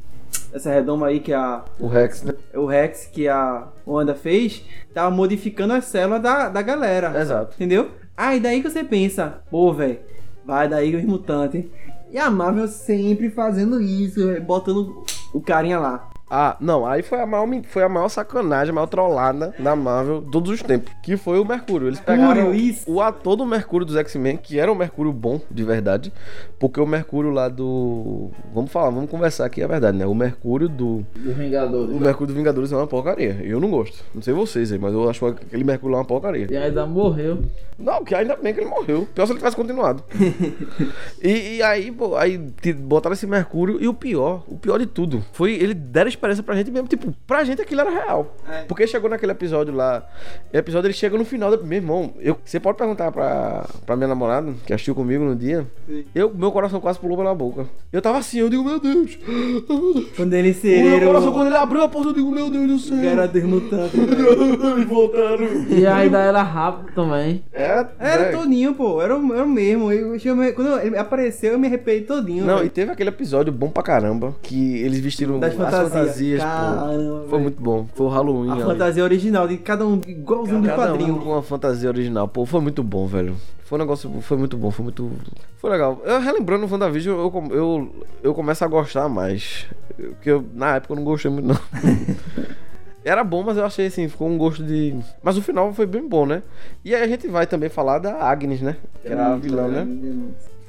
[0.52, 2.34] essa redoma aí que a O Rex, né?
[2.56, 7.20] o Rex que a Wanda fez tava modificando as células da, da galera.
[7.20, 7.54] Exato.
[7.56, 7.92] Entendeu?
[8.18, 10.00] Ah, e daí que você pensa, pô, velho,
[10.44, 11.66] vai daí os mutantes.
[12.12, 16.10] E a Marvel sempre fazendo isso, véi, botando o carinha lá.
[16.29, 20.22] Ah, não, aí foi a maior, foi a maior sacanagem, a maior trollada da Marvel
[20.22, 20.91] de todos os tempos.
[21.03, 21.88] Que foi o Mercúrio.
[21.88, 22.91] Eles pegaram isso.
[22.91, 26.12] o ator do Mercúrio dos X-Men, que era um Mercúrio bom, de verdade.
[26.60, 28.32] Porque o Mercúrio lá do.
[28.53, 30.05] Vamos falar, vamos conversar aqui a verdade, né?
[30.08, 31.05] O Mercúrio do.
[31.15, 31.96] Dos Vingadores.
[31.96, 33.39] O Mercúrio dos Vingadores é uma porcaria.
[33.44, 34.03] Eu não gosto.
[34.13, 36.48] Não sei vocês aí, mas eu acho aquele Mercúrio lá uma porcaria.
[36.50, 37.44] E ainda morreu.
[37.77, 39.08] Não, que ainda bem que ele morreu.
[39.13, 40.01] Pior se ele tivesse continuado.
[41.22, 42.38] e, e aí, pô, aí
[42.77, 43.77] botaram esse Mercúrio.
[43.82, 46.88] E o pior, o pior de tudo, foi ele deram esperança pra gente mesmo.
[46.88, 48.36] Tipo, pra gente aquilo era real.
[48.67, 50.03] Porque chegou naquele episódio lá.
[50.53, 51.55] O episódio ele chega no final.
[51.55, 55.36] do- Meu irmão, eu, você pode perguntar pra, pra minha namorada, que assistiu comigo no
[55.36, 55.65] dia.
[56.13, 57.65] Eu, meu coração quase pulou pela boca.
[57.91, 59.17] Eu tava assim, eu digo, meu Deus.
[60.15, 62.79] Quando ele O meu coração, quando ele abriu a porta, eu digo, meu Deus do
[62.79, 62.98] céu.
[62.98, 63.93] Era dos mutantes.
[64.00, 65.45] Eles voltaram.
[65.69, 67.43] E ainda era rápido também.
[67.51, 69.01] Era, Era todinho, pô.
[69.01, 69.91] Era, o- era o mesmo.
[69.91, 72.45] Eu, eu quando ele apareceu, eu me arrepiei todinho.
[72.45, 72.67] Não, velho.
[72.67, 75.91] e teve aquele episódio bom pra caramba, que eles vestiram Das as fantasias.
[76.05, 77.27] Fantasias, Caramba, pô.
[77.29, 77.88] Foi muito bom.
[77.93, 78.50] Foi o Halloween.
[78.50, 78.63] A ali.
[78.63, 81.15] fantasia original de cada um, igualzinho do Cada quadrinho.
[81.15, 82.27] um com uma fantasia original.
[82.27, 83.35] Pô, foi muito bom, velho.
[83.63, 85.11] Foi um negócio, foi muito bom, foi muito...
[85.57, 86.00] Foi legal.
[86.05, 89.65] Eu, relembrando o WandaVision, eu, eu, eu começo a gostar mais.
[89.96, 91.55] Porque eu, na época eu não gostei muito, não.
[93.05, 94.96] Era bom, mas eu achei assim, ficou um gosto de.
[95.22, 96.41] Mas o final foi bem bom, né?
[96.83, 98.77] E aí a gente vai também falar da Agnes, né?
[99.03, 99.87] Que era a vilã, né?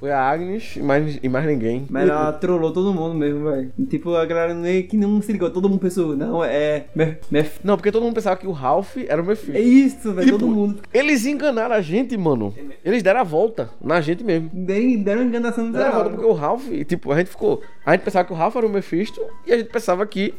[0.07, 1.85] Foi a Agnes e mais, e mais ninguém.
[1.90, 3.73] Mas ela trollou todo mundo mesmo, velho.
[3.90, 5.51] Tipo, a galera meio que não se ligou.
[5.51, 6.85] Todo mundo pensou, não, é.
[6.95, 9.57] Mef- Mef- Não, porque todo mundo pensava que o Ralph era o Mephisto.
[9.57, 10.27] É isso, velho.
[10.29, 10.77] Tipo, Todo mundo.
[10.95, 12.55] Eles enganaram a gente, mano.
[12.87, 14.49] Eles deram a volta na gente mesmo.
[14.53, 17.61] Deram, deram enganação Deram a volta porque o Ralph, tipo, a gente ficou.
[17.85, 20.33] A gente pensava que o Ralph era o Mephisto e a gente pensava que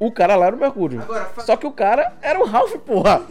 [0.00, 1.00] o cara lá era o Mercúrio.
[1.46, 3.22] Só que o cara era o Ralph, porra.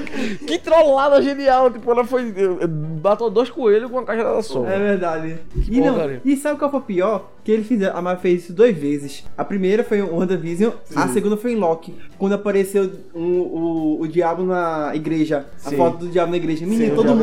[0.48, 1.70] que trollada genial.
[1.70, 2.32] Tipo, ela foi.
[2.66, 4.64] Bateu dois coelhos com uma caixa da só.
[4.64, 5.38] É verdade.
[5.68, 6.22] E, não, porcaria.
[6.24, 7.32] e sabe qual foi o pior?
[7.44, 9.26] Que ele fizeram, a Marvel fez isso duas vezes.
[9.36, 11.94] A primeira foi em WandaVision, a segunda foi em Loki.
[12.16, 15.44] Quando apareceu o, o, o diabo na igreja.
[15.62, 15.76] A Sim.
[15.76, 16.64] foto do diabo na igreja.
[16.64, 17.14] Menino, Sim, todo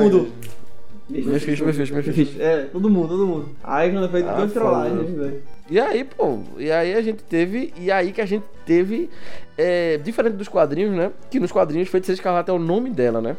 [1.21, 1.33] diabo na mundo.
[1.33, 2.41] Mephisto, Mephisto, Mephisto.
[2.41, 3.49] É, todo mundo, todo mundo.
[3.63, 5.41] Aí quando foi Ah, duas trollagens, velho.
[5.69, 7.73] E aí, pô, e aí a gente teve.
[7.79, 9.09] E aí que a gente teve.
[9.57, 11.11] é, diferente dos quadrinhos, né?
[11.29, 13.35] Que nos quadrinhos Feiticeira Escarlate é o nome dela, né?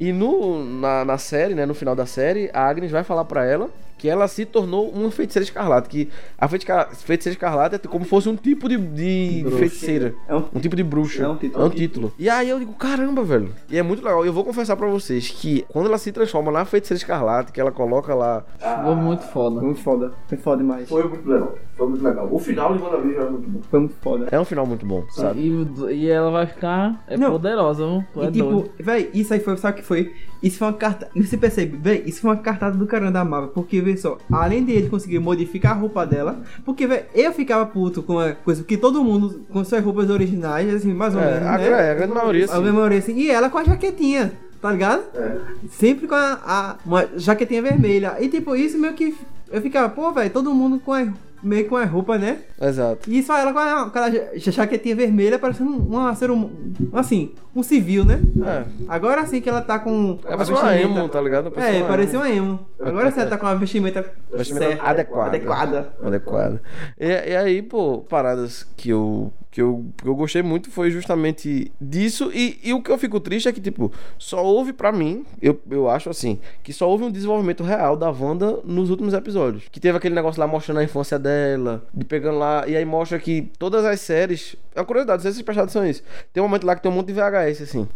[0.00, 1.66] E no, na, na série, né?
[1.66, 5.10] No final da série, a Agnes vai falar pra ela que ela se tornou uma
[5.10, 5.88] feiticeira escarlate.
[5.88, 10.14] Que a feiticeira, escarlate é como se fosse um tipo de, de feiticeira.
[10.28, 11.22] É um- um tipo de bruxa.
[11.24, 11.62] É um título.
[11.62, 12.12] É um título.
[12.18, 13.50] E aí eu digo, caramba, velho.
[13.70, 14.24] E é muito legal.
[14.24, 17.60] E eu vou confessar pra vocês que quando ela se transforma na feiticeira escarlate, que
[17.60, 18.44] ela coloca lá.
[18.58, 19.56] Ficou muito foda.
[19.56, 20.12] Foi muito foda.
[20.28, 20.88] Foi foda demais.
[20.88, 21.54] Foi muito legal.
[21.76, 22.28] Foi muito legal.
[22.30, 23.60] O final de WandaVision é muito bom.
[23.70, 24.28] Foi muito foda.
[24.30, 25.40] É um final muito bom, sabe?
[25.40, 27.32] E, e ela vai ficar é Não.
[27.32, 27.84] poderosa?
[28.12, 30.12] Tu é E tipo, véi, isso aí foi, sabe o que foi?
[30.44, 31.08] Isso foi uma carta.
[31.16, 33.48] Você percebe, véi, isso foi uma cartada do caramba da Marvel.
[33.50, 37.64] Porque, vê só, além de ele conseguir modificar a roupa dela, porque, véi, eu ficava
[37.64, 41.32] puto com a coisa que todo mundo com suas roupas originais, assim, mais ou É,
[41.34, 41.48] menos.
[41.48, 41.68] a, né?
[41.68, 42.60] é, a grande maioria, A sim.
[42.70, 45.02] maioria, assim, e ela com a jaquetinha, tá ligado?
[45.14, 45.36] É.
[45.70, 48.16] Sempre com a, a- uma jaquetinha vermelha.
[48.20, 49.16] E tipo, isso meio que.
[49.50, 51.06] Eu ficava, pô, velho, todo mundo com a,
[51.44, 52.38] meio com a roupa, né?
[52.60, 53.08] Exato.
[53.10, 56.50] E só ela com a- aquela ja- jaquetinha vermelha, parecendo uma ser um,
[56.92, 58.20] assim, um civil, né?
[58.44, 58.64] É.
[58.88, 60.18] Agora sim que ela tá com.
[60.24, 61.50] É, parece uma emo, tá ligado?
[61.50, 62.60] Parece É, uma parecia uma emo.
[62.80, 65.28] Agora sim ela tá com uma vestimenta, Vestimenta certa, adequada.
[65.28, 65.92] adequada.
[66.02, 66.62] Adequada.
[66.98, 71.70] E, e aí, pô, paradas que eu, que eu, que eu gostei muito foi justamente
[71.80, 72.28] disso.
[72.34, 75.60] E, e o que eu fico triste é que, tipo, só houve pra mim, eu,
[75.70, 79.62] eu acho assim, que só houve um desenvolvimento real da Wanda nos últimos episódios.
[79.70, 83.16] Que teve aquele negócio lá mostrando a infância dela, de pegando lá, e aí mostra
[83.20, 84.56] que todas as séries.
[84.74, 86.02] É uma curiosidade, não sei se vocês prestaram atenção nisso.
[86.32, 87.86] Tem um momento lá que tem um monte de VHS, assim.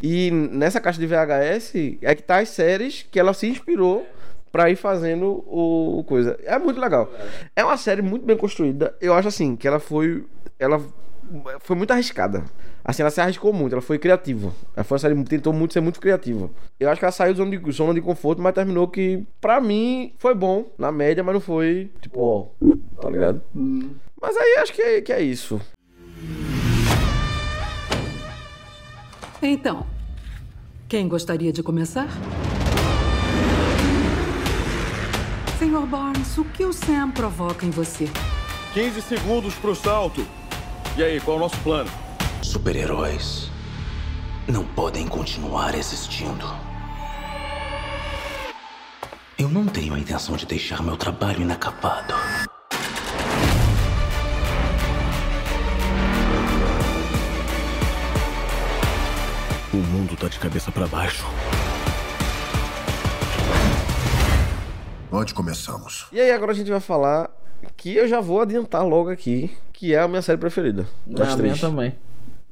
[0.00, 4.06] E nessa caixa de VHS é que tá as séries que ela se inspirou
[4.52, 6.38] pra ir fazendo o, coisa.
[6.44, 7.10] É muito legal.
[7.54, 8.94] É uma série muito bem construída.
[9.00, 10.24] Eu acho assim que ela foi
[10.58, 10.80] ela
[11.60, 12.44] foi muito arriscada.
[12.84, 14.52] Assim, ela se arriscou muito, ela foi criativa.
[14.74, 16.50] Ela foi uma série tentou muito ser muito criativa.
[16.78, 20.12] Eu acho que ela saiu zona de, zona de conforto, mas terminou que, pra mim,
[20.18, 22.66] foi bom, na média, mas não foi, tipo, ó,
[23.00, 23.42] tá ligado?
[24.20, 25.60] Mas aí acho que é, que é isso.
[29.42, 29.86] Então,
[30.88, 32.08] quem gostaria de começar?
[35.60, 38.08] Senhor Barnes, o que o Sam provoca em você?
[38.72, 40.26] 15 segundos pro salto.
[40.96, 41.90] E aí, qual é o nosso plano?
[42.42, 43.50] Super-heróis
[44.48, 46.50] não podem continuar existindo.
[49.38, 52.14] Eu não tenho a intenção de deixar meu trabalho inacabado.
[59.74, 61.26] O mundo tá de cabeça pra baixo.
[65.12, 66.06] Onde começamos?
[66.12, 67.30] E aí agora a gente vai falar
[67.76, 70.86] que eu já vou adiantar logo aqui, que é a minha série preferida.
[71.06, 71.60] Das a minha três.
[71.60, 71.94] também.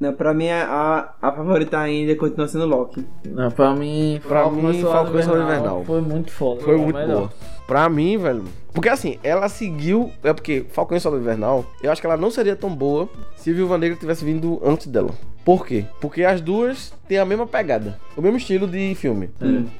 [0.00, 3.04] Não, pra mim a, a favorita ainda continua sendo Loki.
[3.26, 5.84] Não, pra mim, Pra Falcão mim, e Falcão e Soldado Invernal.
[5.84, 6.60] Foi muito foda.
[6.60, 7.16] Foi a muito melhor.
[7.18, 7.32] boa.
[7.66, 8.44] Pra mim, velho.
[8.72, 10.12] Porque assim, ela seguiu.
[10.22, 13.52] É porque Falcão e Soldado Invernal, eu acho que ela não seria tão boa se
[13.52, 15.10] Viúva Negra tivesse vindo antes dela.
[15.44, 15.84] Por quê?
[16.00, 17.98] Porque as duas têm a mesma pegada.
[18.16, 19.30] O mesmo estilo de filme.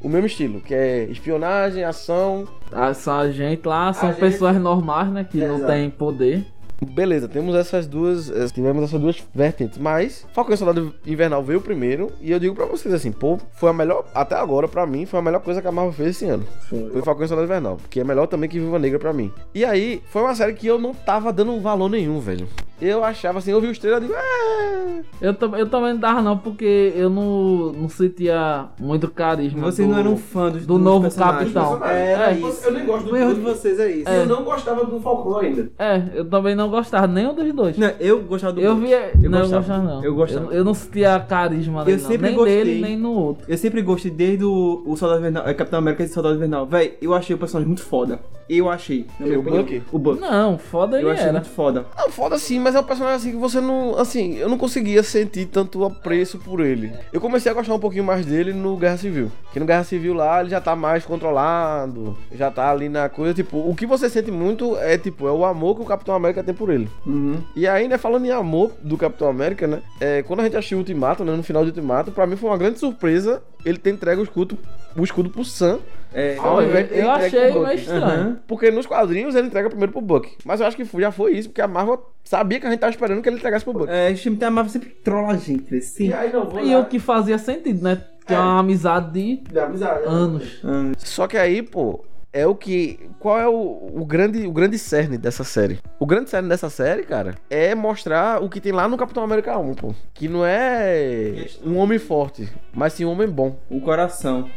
[0.03, 2.49] O mesmo estilo, que é espionagem, ação.
[2.73, 5.25] Ah, São a gente lá, são pessoas normais, né?
[5.31, 5.73] Que não Exato.
[5.73, 6.45] tem poder.
[6.81, 8.31] Beleza, temos essas duas.
[8.31, 9.79] eh, Tivemos essas duas vertentes.
[9.79, 12.13] Mas Falcão e Soldado Invernal veio primeiro.
[12.21, 14.05] E eu digo pra vocês assim, pô, foi a melhor.
[14.15, 16.47] Até agora, pra mim, foi a melhor coisa que a Marvel fez esse ano.
[16.69, 17.79] Foi, Falcão e Soldado Invernal.
[17.91, 19.33] Que é melhor também que Viva Negra pra mim.
[19.55, 22.47] E aí, foi uma série que eu não tava dando valor nenhum, velho.
[22.81, 25.03] Eu achava assim, eu vi os trailers e digo, é.
[25.21, 29.61] Eu, eu também não dava não, porque eu não, não sentia muito carisma.
[29.63, 31.85] Vocês do, não eram fã dos do dos novo capitão.
[31.85, 32.35] Era É.
[32.39, 32.65] isso.
[32.65, 34.09] Eu nem gosto O erro de vocês é isso.
[34.09, 34.25] É.
[34.27, 35.71] não gostava do Falcão ainda.
[35.79, 37.77] É, eu também não gostava nenhum dos dois.
[37.77, 38.87] Não, eu gostava do eu Buck.
[38.87, 39.11] via.
[39.23, 39.61] Eu não, eu gostava.
[39.61, 40.05] gostava não.
[40.05, 40.47] Eu gostava.
[40.47, 42.09] Eu, eu não sentia carisma Eu não.
[42.17, 42.65] nem gostei.
[42.65, 43.45] dele, nem no outro.
[43.49, 46.67] Eu sempre gostei desde o, o Soldado Invernal, é, Capitão América e Soldado Invernal.
[46.67, 48.21] Véi, eu achei o personagem muito foda.
[48.49, 49.07] Eu achei.
[49.21, 49.43] minha O.
[49.43, 49.83] Bucky?
[49.93, 50.21] O Buck.
[50.21, 51.33] Não, foda Eu ele achei era.
[51.35, 51.85] muito foda.
[51.99, 53.99] Não, foda sim, mas é um personagem assim que você não.
[53.99, 56.93] Assim, eu não conseguia sentir tanto apreço por ele.
[57.13, 59.31] Eu comecei a gostar um pouquinho mais dele no Guerra Civil.
[59.53, 63.35] Que no Guerra Civil lá ele já tá mais controlado, já tá ali na coisa.
[63.35, 66.43] Tipo, o que você sente muito é, tipo, é o amor que o Capitão América
[66.43, 66.89] tem por ele.
[67.07, 67.43] Uhum.
[67.55, 69.81] E aí, né, falando em amor do Capitão América, né?
[70.01, 71.33] É, quando a gente assistiu o Ultimato, né?
[71.33, 74.57] No final do Ultimato, pra mim foi uma grande surpresa ele ter entregue o escudo,
[75.03, 75.79] o escudo pro Sam.
[76.13, 78.29] É, ao invés de ter eu entregue achei meio estranho.
[78.29, 78.37] Uhum.
[78.47, 80.31] Porque nos quadrinhos ele entrega primeiro pro Buck.
[80.45, 82.81] Mas eu acho que foi- já foi isso, porque a Marvel sabia que a gente
[82.81, 83.91] tava esperando que ele entregasse pro Buck.
[83.91, 85.83] É, o time da Marvel sempre trola a gente, velho.
[85.83, 86.13] Sim.
[86.13, 88.03] aí não E o que fazia sentido, né?
[88.27, 90.07] Que é uma amizade de né?
[90.07, 90.61] anos.
[90.99, 93.01] Só que aí, pô, é o que.
[93.19, 95.79] Qual é o, o grande, o grande cerne dessa série?
[95.99, 99.57] O grande cerne dessa série, cara, é mostrar o que tem lá no Capitão América
[99.59, 99.95] 1, pô.
[100.13, 104.49] Que não é um homem forte, mas sim um homem bom, O coração.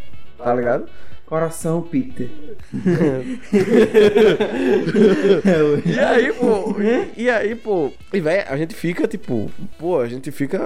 [0.44, 0.86] Tá ligado?
[1.32, 2.30] Coração, Peter.
[5.86, 9.50] E aí, pô, e, e aí, pô, e velho, a gente fica, tipo,
[9.80, 10.60] pô, a gente fica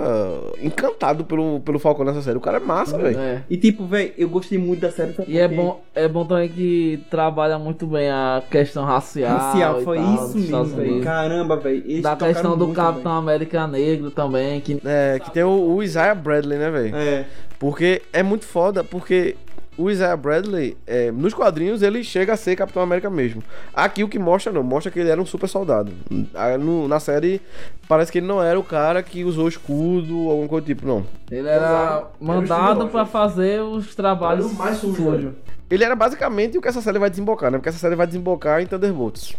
[0.60, 2.40] encantado pelo, pelo Falcão nessa série.
[2.40, 3.20] O cara é massa, velho.
[3.20, 3.44] É.
[3.48, 5.14] E tipo, velho, eu gostei muito da série.
[5.14, 9.38] sabe E é bom, é bom também que trabalha muito bem a questão racial.
[9.38, 11.04] Racial, foi tal, isso mesmo, velho.
[11.04, 12.02] Caramba, velho.
[12.02, 16.16] Da questão do muito, Capitão América Negro também, que É, que tem o, o Isaiah
[16.16, 16.92] Bradley, né, velho?
[16.92, 17.08] velho.
[17.08, 17.26] É.
[17.60, 19.36] Porque é muito foda, porque
[19.78, 23.44] o Isaiah Bradley, é, nos quadrinhos, ele chega a ser Capitão América mesmo.
[23.74, 25.92] Aqui o que mostra, não, mostra que ele era um super soldado.
[26.34, 27.42] Ah, no- na série,
[27.88, 31.06] parece que ele não era o cara que usou escudo, alguma coisa do tipo, não.
[31.30, 35.34] ele era mandado pra fazer os trabalhos mais sujo, sujos.
[35.70, 37.58] Ele era basicamente o que essa série vai desembocar, né?
[37.58, 39.36] Porque essa série vai desembocar em Thunderbolts.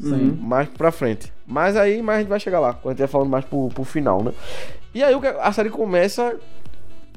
[0.00, 0.38] Sim.
[0.40, 1.32] mais pra frente.
[1.44, 3.68] Mas aí, mais a gente vai chegar lá, quando a gente vai falando mais pro,
[3.68, 4.32] pro final, né?
[4.94, 6.36] E aí a série começa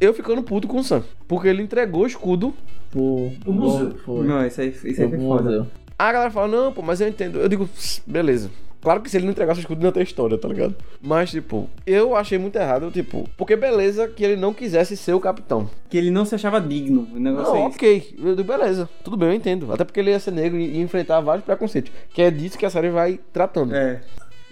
[0.02, 1.04] eu ficando puto com o Sam.
[1.28, 2.54] Porque ele entregou o escudo.
[2.90, 3.96] Pro, pro museu.
[4.04, 4.26] Foi.
[4.28, 5.68] Não, isso aí, isso aí Foi foda.
[5.98, 7.40] a galera fala, não, pô, mas eu entendo.
[7.40, 8.50] Eu digo, "Pss, beleza.
[8.82, 10.76] Claro que se ele não entregasse o escudo, não ia ter história, tá ligado?
[11.00, 15.20] Mas, tipo, eu achei muito errado, tipo, porque beleza que ele não quisesse ser o
[15.20, 15.70] capitão.
[15.88, 17.08] Que ele não se achava digno.
[17.14, 17.76] O negócio Não, é isso.
[17.76, 19.72] ok, eu digo, beleza, tudo bem, eu entendo.
[19.72, 21.92] Até porque ele ia ser negro e ia enfrentar vários preconceitos.
[22.12, 23.76] Que é disso que a série vai tratando.
[23.76, 24.02] É.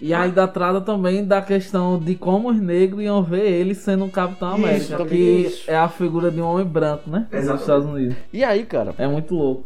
[0.02, 4.10] E ainda trata também da questão de como os negros iam ver ele sendo um
[4.10, 5.06] Capitão Isso, América.
[5.06, 5.70] que isso.
[5.70, 7.28] é a figura de um homem branco, né?
[7.32, 7.62] Nos Exatamente.
[7.62, 8.16] Estados Unidos.
[8.32, 8.94] E aí, cara?
[8.98, 9.66] É muito louco.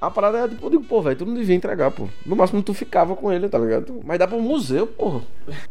[0.00, 2.08] A parada é tipo, eu digo, pô, velho, tu não devia entregar, pô.
[2.24, 4.00] No máximo tu ficava com ele, tá ligado?
[4.02, 5.20] Mas dá pro museu, porra.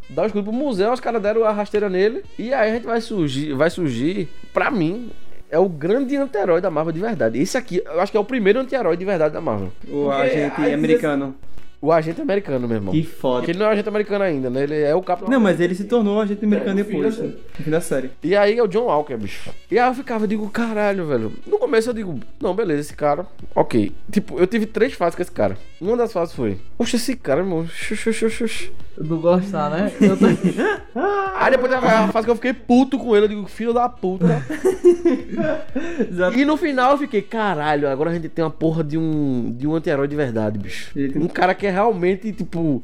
[0.10, 2.24] Dá o escudo pro museu, os caras deram a rasteira nele.
[2.38, 5.10] E aí a gente vai surgir, vai surgir, pra mim,
[5.50, 7.40] é o grande anti-herói da Marvel de verdade.
[7.40, 9.72] Esse aqui, eu acho que é o primeiro anti-herói de verdade da Marvel.
[9.88, 11.36] O Porque agente americano.
[11.82, 12.94] O agente americano, meu irmão.
[12.94, 13.38] Que foda.
[13.39, 14.63] Porque ele não é agente americano ainda, né?
[14.63, 17.18] Ele é o Capitão Não, mas ele se tornou agente americano É, no fim depois.
[17.18, 18.12] da No fim da série.
[18.22, 19.50] E aí é o John Walker, bicho.
[19.72, 21.32] E aí eu ficava, eu digo, caralho, velho.
[21.48, 23.94] No começo eu digo, não, beleza, esse cara, ok.
[24.12, 25.58] Tipo, eu tive três fases com esse cara.
[25.80, 28.72] Uma das fases foi, oxe, esse cara, irmão, xux, xux, xux.
[28.98, 29.94] Do gostar, né?
[30.02, 30.26] Eu tô...
[31.38, 33.88] Aí depois teve a fase que eu fiquei puto com ele, eu digo, filho da
[33.88, 34.26] puta.
[36.36, 39.65] e no final eu fiquei, caralho, agora a gente tem uma porra de um, de
[39.65, 40.92] um anti-herói de verdade, bicho.
[41.15, 42.82] Um cara que é realmente, tipo,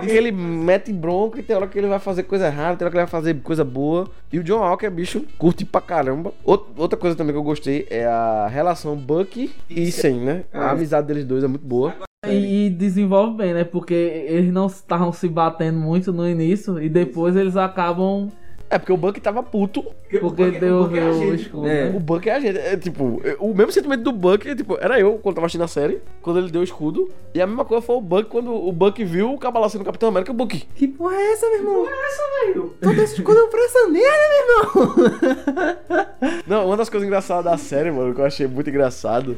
[0.00, 2.90] que ele mete bronca e tem hora que ele vai fazer coisa errada, tem hora
[2.90, 4.08] que ele vai fazer coisa boa.
[4.32, 6.32] E o John Walker, bicho, curte pra caramba.
[6.46, 10.44] Out- outra coisa também que eu gostei é a relação Bucky e Sam, né?
[10.52, 11.94] A amizade deles dois é muito boa.
[12.26, 13.62] E, e desenvolve bem, né?
[13.62, 18.28] Porque eles não estavam se batendo muito no início e depois eles acabam.
[18.68, 19.84] É porque o Bucky tava puto.
[20.20, 21.42] Porque ele deu é a o gente.
[21.42, 21.68] escudo.
[21.68, 21.88] É?
[21.88, 22.58] O Buck é a gente.
[22.58, 25.64] É, tipo, é, o mesmo sentimento do Buck, é, tipo, era eu quando tava assistindo
[25.64, 27.08] a série, quando ele deu o escudo.
[27.32, 30.08] E a mesma coisa foi o Buck quando o Buck viu o Cabala sendo Capitão
[30.08, 30.58] América, o Buck.
[30.74, 31.74] Que porra é essa, meu irmão?
[31.84, 32.74] Que porra é essa, velho?
[32.80, 36.42] Todo esse escudo pra essa merda, meu irmão!
[36.46, 39.36] Não, uma das coisas engraçadas da série, mano, que eu achei muito engraçado.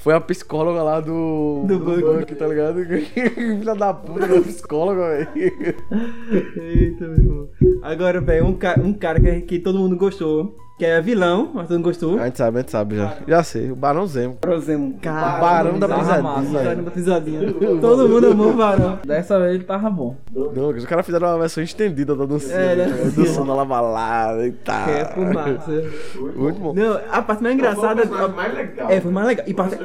[0.00, 1.64] Foi a psicóloga lá do.
[1.68, 2.34] Do Buck.
[2.34, 2.80] tá ligado?
[3.34, 5.28] Filha da puta da psicóloga, velho.
[6.56, 7.48] Eita, meu irmão.
[7.82, 11.68] Agora, velho, um, ca um cara que, que todo mundo gostou, que é vilão, mas
[11.68, 12.18] todo mundo gostou.
[12.18, 13.18] A gente sabe, a gente sabe já.
[13.28, 14.38] Já sei, o Barão Zemo.
[14.40, 15.38] Barão Zemo, cara.
[15.38, 16.62] Barão da Pisadinha.
[16.62, 17.52] Barão da pisadinha.
[17.82, 18.98] Todo mundo amou o Barão.
[19.04, 20.16] Dessa vez ele tava bom.
[20.32, 22.54] Não, os caras fizeram uma versão estendida da dancinha.
[22.54, 22.86] É, né?
[22.86, 23.10] né?
[23.10, 24.84] Do som da lava lá e tal.
[24.84, 25.84] Que é fumaça.
[26.34, 26.72] Muito bom.
[26.72, 28.06] Não, a parte mais engraçada.
[28.06, 28.90] Foi a parte mais legal.
[28.90, 29.46] É, foi mais legal.
[29.46, 29.78] E parte,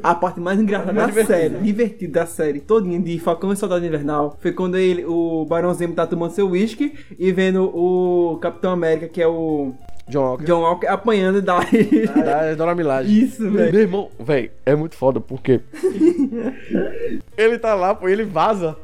[0.00, 3.84] a parte mais engraçada Mais da série, divertida da série, todinha de Falcão e Soldado
[3.84, 8.70] Invernal, foi quando ele, o Barão Zemo tá tomando seu whisky e vendo o Capitão
[8.70, 9.74] América, que é o
[10.10, 10.44] John Walker.
[10.44, 11.60] John Walker, apanhando da.
[11.60, 13.24] Da Dona Milagem.
[13.24, 13.72] Isso, velho.
[13.72, 15.60] Meu irmão, velho, é muito foda, porque
[17.36, 18.76] ele tá lá, pô, ele vaza,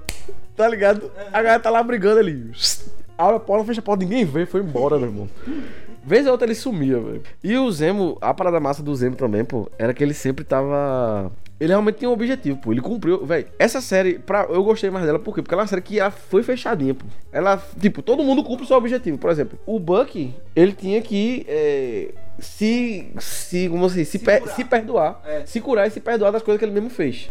[0.57, 1.11] tá ligado?
[1.33, 2.51] A galera tá lá brigando ali.
[3.19, 5.29] Abre a porta, fecha a porta, ninguém vê, foi embora, meu irmão.
[6.07, 7.23] Vez ou outra ele sumia, velho.
[7.43, 11.33] E o Zemo, a parada massa do Zemo também, pô, era que ele sempre tava.
[11.59, 12.71] Ele realmente tinha um objetivo, pô.
[12.71, 13.47] Ele cumpriu, velho.
[13.59, 15.43] Essa série, pra, eu gostei mais dela, por quê?
[15.43, 17.05] Porque ela é uma série que ela foi fechadinha, pô.
[17.33, 19.19] Ela, tipo, todo mundo cumpre o seu objetivo.
[19.19, 23.11] Por exemplo, o Bucky, ele tinha que é, se.
[23.19, 23.69] Se.
[23.69, 24.05] Como assim?
[24.05, 25.21] Se, per- se perdoar.
[25.45, 27.29] Se curar e se perdoar das coisas que ele mesmo fez.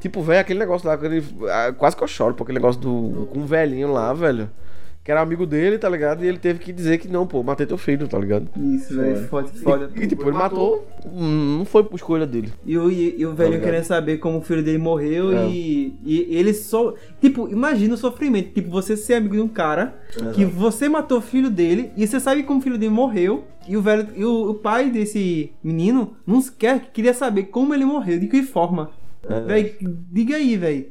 [0.00, 3.26] Tipo, velho, aquele negócio lá, aquele, ah, quase que eu choro, pô, aquele negócio do.
[3.32, 4.50] Com um velhinho lá, velho.
[5.04, 6.24] Que era amigo dele, tá ligado?
[6.24, 8.46] E ele teve que dizer que não, pô, matei teu filho, tá ligado?
[8.56, 9.90] Isso, velho, foda, foda.
[9.96, 12.52] E, tipo, ele matou, hum, não foi por escolha dele.
[12.64, 13.64] E o, e, e o velho ligado?
[13.64, 15.48] querendo saber como o filho dele morreu É.
[15.48, 16.94] e, e ele só.
[17.20, 18.52] Tipo, imagina o sofrimento.
[18.52, 19.92] Tipo, você ser amigo de um cara
[20.34, 23.44] que você matou o filho dele e você sabe como o filho dele morreu.
[23.66, 24.06] E o velho.
[24.14, 28.40] E o, o pai desse menino não quer, queria saber como ele morreu, de que
[28.44, 28.90] forma.
[29.28, 29.40] É.
[29.40, 29.76] Véi,
[30.12, 30.86] diga aí, velho.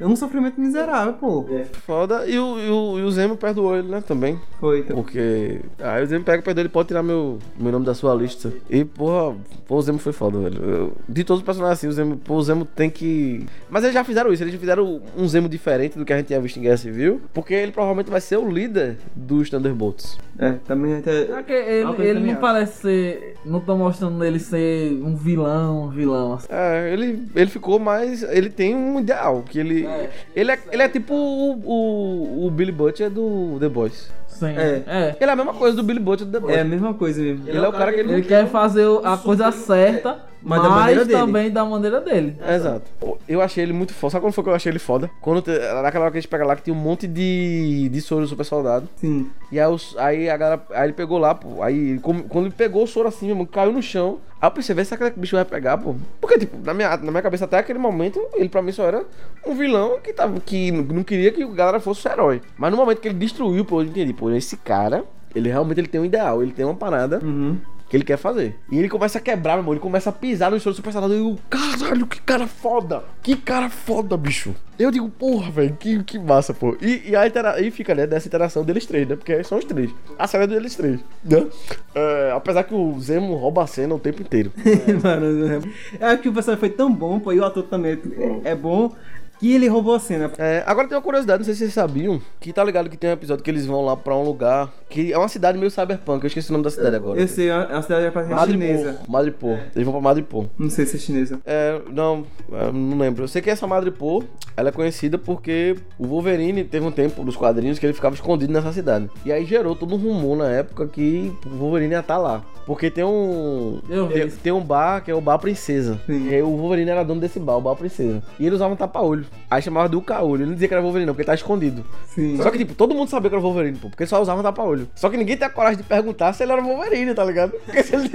[0.00, 1.46] É um sofrimento miserável, pô.
[1.86, 2.26] Foda.
[2.26, 4.38] E o, e o, e o Zemo perdoou ele, né, também.
[4.60, 4.96] Foi, então.
[4.96, 5.60] Porque.
[5.80, 8.52] Aí o Zemo pega, perdoou ele, pode tirar meu, meu nome da sua lista.
[8.70, 10.64] E, porra, pô, o Zemo foi foda, velho.
[10.64, 13.44] Eu- de todos os personagens assim, o Zemo, pô, o Zemo tem que.
[13.68, 16.26] Mas eles já fizeram isso, eles já fizeram um Zemo diferente do que a gente
[16.26, 17.20] tinha visto em Guerra Civil.
[17.34, 20.18] Porque ele provavelmente vai ser o líder dos Thunderbolts.
[20.38, 21.24] É, também até.
[21.24, 22.40] Porque ele, Uma coisa ele também não acho.
[22.40, 23.34] parece ser.
[23.44, 26.34] Não tô mostrando ele ser um vilão, um vilão.
[26.34, 26.46] assim.
[26.48, 28.22] É, ele, ele ficou mais.
[28.22, 29.88] Ele tem um ideal, que ele.
[30.34, 34.12] ele, é, ele é tipo o, o, o Billy Butcher do The Boys.
[34.26, 34.54] Sim.
[34.56, 34.82] É.
[34.86, 35.16] É.
[35.20, 36.56] Ele é a mesma coisa do Billy Butcher do The Boys.
[36.56, 37.48] É a mesma coisa mesmo.
[37.48, 40.68] Ele é o cara que ele, Ele quer fazer a coisa certa, Mas mas, da
[40.74, 41.18] maneira dele.
[41.18, 42.36] também da maneira dele.
[42.40, 42.82] É, Exato.
[43.28, 44.12] Eu achei ele muito foda.
[44.12, 45.10] Sabe quando foi que eu achei ele foda?
[45.20, 45.50] Quando te,
[45.82, 48.28] naquela hora que a gente pega lá que tinha um monte de, de soro do
[48.28, 48.88] super soldado.
[48.96, 49.30] Sim.
[49.50, 50.62] E aí, os- aí a galera.
[50.70, 51.62] Aí ele pegou lá, pô.
[51.62, 54.18] Aí quando ele pegou o soro assim, meu irmão, caiu no chão.
[54.40, 55.96] Aí eu pensei, vê se aquele bicho vai pegar, pô.
[56.20, 59.04] Porque, tipo, na minha, na minha cabeça até aquele momento, ele pra mim só era
[59.44, 62.40] um vilão que, tava, que não queria que a galera fosse o herói.
[62.56, 65.88] Mas no momento que ele destruiu, pô, eu entendi, pô, esse cara, ele realmente ele
[65.88, 67.56] tem um ideal, ele tem uma parada Uhum.
[67.88, 68.56] Que ele quer fazer.
[68.70, 69.74] E ele começa a quebrar, meu irmão.
[69.74, 70.92] Ele começa a pisar no chão do super.
[70.92, 73.04] E eu, caralho, que cara foda!
[73.22, 74.54] Que cara foda, bicho!
[74.78, 76.76] Eu digo, porra, velho, que, que massa, pô.
[76.80, 79.16] E, e, a intera e fica, né, dessa interação deles três, né?
[79.16, 79.90] Porque são os três.
[80.16, 81.46] A série é deles três, né?
[81.94, 84.52] É, apesar que o Zemo rouba a cena o tempo inteiro.
[85.02, 85.62] Mano,
[85.98, 87.98] é que o personagem foi tão bom, pô, e o ator também
[88.44, 88.94] é bom.
[89.38, 90.30] Que ele roubou a cena.
[90.38, 93.10] É, agora tem uma curiosidade, não sei se vocês sabiam, que tá ligado que tem
[93.10, 96.24] um episódio que eles vão lá pra um lugar, que é uma cidade meio cyberpunk,
[96.24, 97.20] eu esqueci o nome da cidade agora.
[97.20, 99.00] Eu sei, é uma cidade praticamente chinesa.
[99.08, 99.58] Madripoor.
[99.74, 100.46] Eles vão pra Madripoor.
[100.58, 101.40] Não sei se é chinesa.
[101.44, 103.24] É, não, é, não lembro.
[103.24, 104.24] Eu sei que essa Madripoor,
[104.56, 108.52] ela é conhecida porque o Wolverine teve um tempo dos quadrinhos que ele ficava escondido
[108.52, 109.08] nessa cidade.
[109.24, 112.42] E aí gerou todo um rumor na época que o Wolverine ia estar lá.
[112.66, 113.80] Porque tem um.
[113.88, 115.98] Eu vi tem, tem um bar que é o Bar Princesa.
[116.06, 118.22] E aí o Wolverine era dono desse bar, o Bar Princesa.
[118.38, 119.24] E ele usava um tapa-olho.
[119.50, 120.42] Aí chamava do caolho.
[120.42, 121.84] Ele não dizia que era Wolverine, não, porque ele tá escondido.
[122.06, 122.36] Sim.
[122.42, 124.88] Só que, tipo, todo mundo sabia que era Wolverine, pô, porque só usava tapa-olho.
[124.94, 127.52] Só que ninguém tem a coragem de perguntar se ele era Wolverine, tá ligado?
[127.64, 128.08] Porque se ele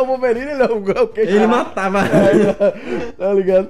[0.00, 1.20] o Wolverine, ele é o é o quê?
[1.22, 2.00] Ele matava.
[2.10, 3.68] É, tá ligado?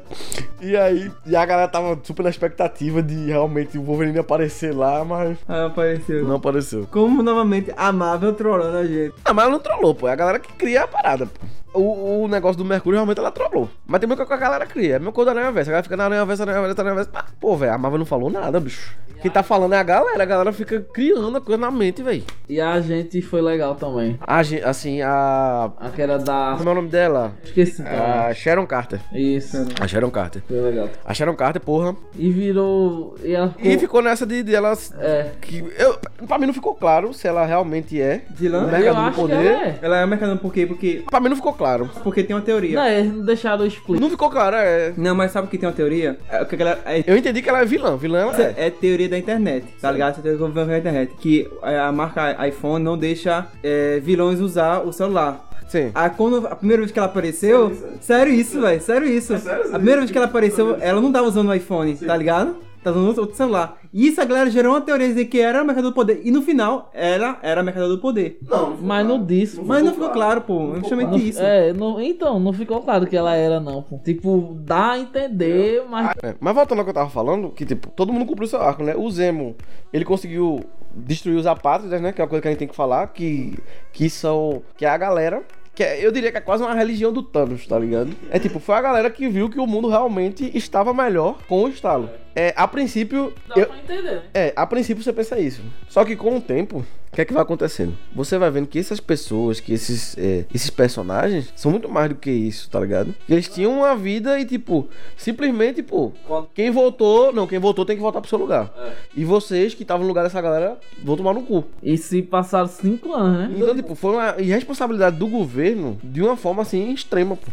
[0.61, 5.05] E aí, e a galera tava super na expectativa de realmente o Wolverine aparecer lá,
[5.05, 6.25] mas Ah, apareceu.
[6.25, 6.87] não apareceu.
[6.91, 9.15] Como novamente a Marvel trollando a gente.
[9.25, 10.09] Ah, mas ela não trollou, pô.
[10.09, 11.47] É a galera que cria a parada, pô.
[11.73, 13.69] O, o negócio do Mercúrio realmente ela trollou.
[13.87, 14.95] Mas tem muita coisa que a galera cria.
[14.95, 15.71] É a mesma coisa da Aranha Versa.
[15.71, 17.25] A galera fica na Aranha Versa, Aranha Versa, Aranha Versa.
[17.39, 18.97] Pô, velho, a Marvel não falou nada, bicho.
[19.21, 20.23] Quem tá falando é a galera.
[20.23, 22.23] A galera fica criando a coisa na mente, velho.
[22.49, 24.19] E a gente foi legal também.
[24.27, 25.71] A gente, assim, a.
[25.79, 26.55] Aquela da.
[26.57, 27.33] Como é o nome dela?
[27.45, 27.83] Esqueci.
[27.83, 29.01] A Sharon Carter.
[29.13, 29.57] Isso.
[29.81, 30.43] A Sharon Carter.
[30.47, 30.89] Foi legal.
[31.05, 31.95] A Sharon Carter, porra.
[32.17, 33.15] E virou.
[33.23, 33.71] E ela ficou.
[33.71, 34.73] E ficou nessa de, de ela.
[34.99, 35.31] É.
[35.41, 38.23] Que eu, pra mim não ficou claro se ela realmente é.
[38.31, 38.65] Vilã?
[38.65, 39.35] o Mercador do Poder.
[39.35, 39.79] ela é.
[39.83, 40.67] Ela é mercador por quê?
[40.67, 41.03] Porque.
[41.11, 41.91] Pra mim não ficou claro.
[42.03, 42.77] Porque tem uma teoria.
[42.77, 44.01] Não, eles não deixaram explícito.
[44.01, 44.93] Não ficou claro, é.
[44.97, 46.19] Não, mas sabe o que tem uma teoria?
[46.31, 47.97] É, o que a galera- é, Eu entendi que ela é vilã.
[47.97, 48.55] Vilã ela é.
[48.67, 50.13] é teoria da internet, tá ligado?
[50.13, 51.15] Essa teoria que eu vi na internet.
[51.17, 55.49] Que a marca iPhone não deixa é, vilões usar o celular.
[55.69, 55.93] Sim.
[55.95, 57.73] Aí quando a primeira vez que ela apareceu.
[58.01, 58.81] Sério isso, velho?
[58.81, 59.35] Sério isso.
[59.35, 62.57] A primeira vez que ela apareceu, ela não tava usando o iPhone, tá ligado?
[62.83, 63.79] Tá usando outro celular.
[63.93, 66.23] E isso a galera gerou uma teoria de que era o mercador do poder.
[66.25, 68.39] E no final, ela era a mercador do poder.
[68.81, 69.61] Mas não disse.
[69.61, 70.73] Mas não ficou claro, pô.
[70.77, 71.43] É justamente Não- isso.
[71.43, 73.83] É, não, então, não ficou claro que ela era, não.
[73.83, 73.99] pô.
[73.99, 76.11] Tipo, dá a entender, mas.
[76.23, 78.83] É, Mas voltando ao que eu tava falando, que tipo, todo mundo cumpriu seu arco,
[78.83, 78.95] né?
[78.97, 79.55] O Zemo,
[79.93, 80.61] ele conseguiu
[80.95, 82.13] destruir os apátridas, né?
[82.13, 83.59] Que é uma coisa que a gente tem que falar, que,
[83.93, 84.63] que são.
[84.77, 85.43] que é a galera.
[85.73, 88.11] Que é- eu diria que é quase uma religião do Thanos, tá ligado?
[88.31, 91.69] É tipo, foi a galera que viu que o mundo realmente estava melhor com o
[91.69, 92.11] estalo.
[92.41, 93.35] É, a princípio.
[93.47, 94.23] Dá eu- pra entender, né?
[94.33, 95.61] É, a princípio você pensa isso.
[95.91, 97.95] Só que com o tempo, o que é que vai acontecendo?
[98.15, 102.15] Você vai vendo que essas pessoas, que esses, é, esses personagens, são muito mais do
[102.15, 103.15] que isso, tá ligado?
[103.29, 106.13] Eles tinham uma vida e, tipo, simplesmente, pô,
[106.55, 108.73] quem votou, não, quem votou tem que voltar pro seu lugar.
[109.15, 111.65] E vocês que estavam no lugar dessa galera, vão tomar no cu.
[111.83, 113.55] E se passaram cinco anos, né?
[113.55, 117.49] Então, tipo, foi uma irresponsabilidade do governo de uma forma assim extrema, pô.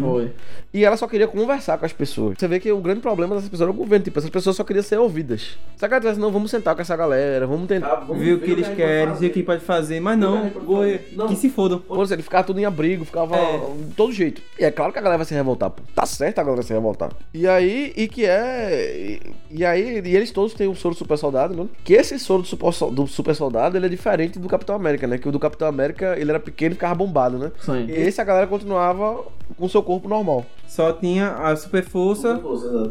[0.00, 0.30] Foi.
[0.72, 2.36] E ela só queria conversar com as pessoas.
[2.38, 4.04] Você vê que o grande problema dessas pessoas era o governo.
[4.04, 5.56] Tipo, essas pessoas só queriam ser ouvidas.
[5.76, 7.96] Se a galera dissesse, não, vamos sentar com essa galera, vamos tentar.
[8.06, 11.36] Vamos Viu o que eles querem, viu o que pode fazer, mas não, go- que
[11.36, 11.78] se fodam.
[11.78, 14.40] Por exemplo, ele ficava tudo em abrigo, ficava de todo jeito.
[14.58, 15.82] E é claro que a galera vai se revoltar, pô.
[15.94, 17.10] Tá certo a galera se revoltar.
[17.32, 19.20] E aí, e que é.
[19.50, 21.68] E, e aí, e eles todos têm o soro do super soldado, né?
[21.84, 25.18] Que esse soro do super, do super soldado, ele é diferente do Capitão América, né?
[25.18, 27.52] Que o do Capitão América, ele era pequeno e ficava bombado, né?
[27.60, 27.86] Sim.
[27.88, 29.24] E esse a galera continuava
[29.56, 30.44] com seu corpo normal.
[30.66, 32.40] Só tinha a super força,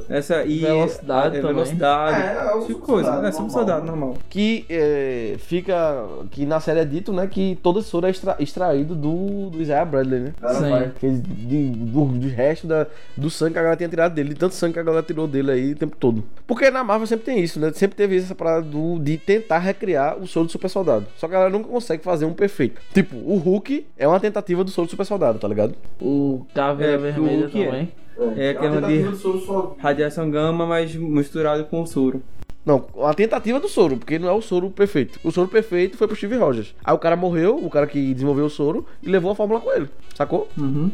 [0.10, 1.56] essa e Velocidade a, também.
[1.56, 3.50] velocidade, É, é o tipo coisa, soldado é super normal.
[3.60, 4.18] soldado normal.
[4.30, 6.06] Que é, fica.
[6.32, 7.28] Que na série é dito, né?
[7.28, 10.34] Que todo esse soro é extra- extraído do, do Isaiah Bradley, né?
[10.54, 10.92] Sim.
[11.00, 14.30] Que ele- de- do, do resto da, do sangue que a galera tinha tirado dele,
[14.30, 16.24] de tanto sangue que a galera tirou dele aí o tempo todo.
[16.48, 17.72] Porque na Marvel sempre tem isso, né?
[17.74, 21.06] Sempre teve essa parada do, de tentar recriar o soro do super soldado.
[21.18, 22.80] Só que a galera nunca consegue fazer um perfeito.
[22.94, 25.74] Tipo, o Hulk é uma tentativa do soro do super soldado, tá ligado?
[26.02, 27.66] O Caveira É, Vermelha o que é?
[27.66, 27.92] também.
[28.38, 29.04] É aquela de
[29.80, 32.22] radiação gama, mas misturado com soro.
[32.66, 35.20] Não, a tentativa do soro, porque não é o soro perfeito.
[35.22, 36.74] O soro perfeito foi pro Steve Rogers.
[36.82, 39.70] Aí o cara morreu, o cara que desenvolveu o soro, e levou a fórmula com
[39.70, 39.90] ele.
[40.16, 40.48] Sacou?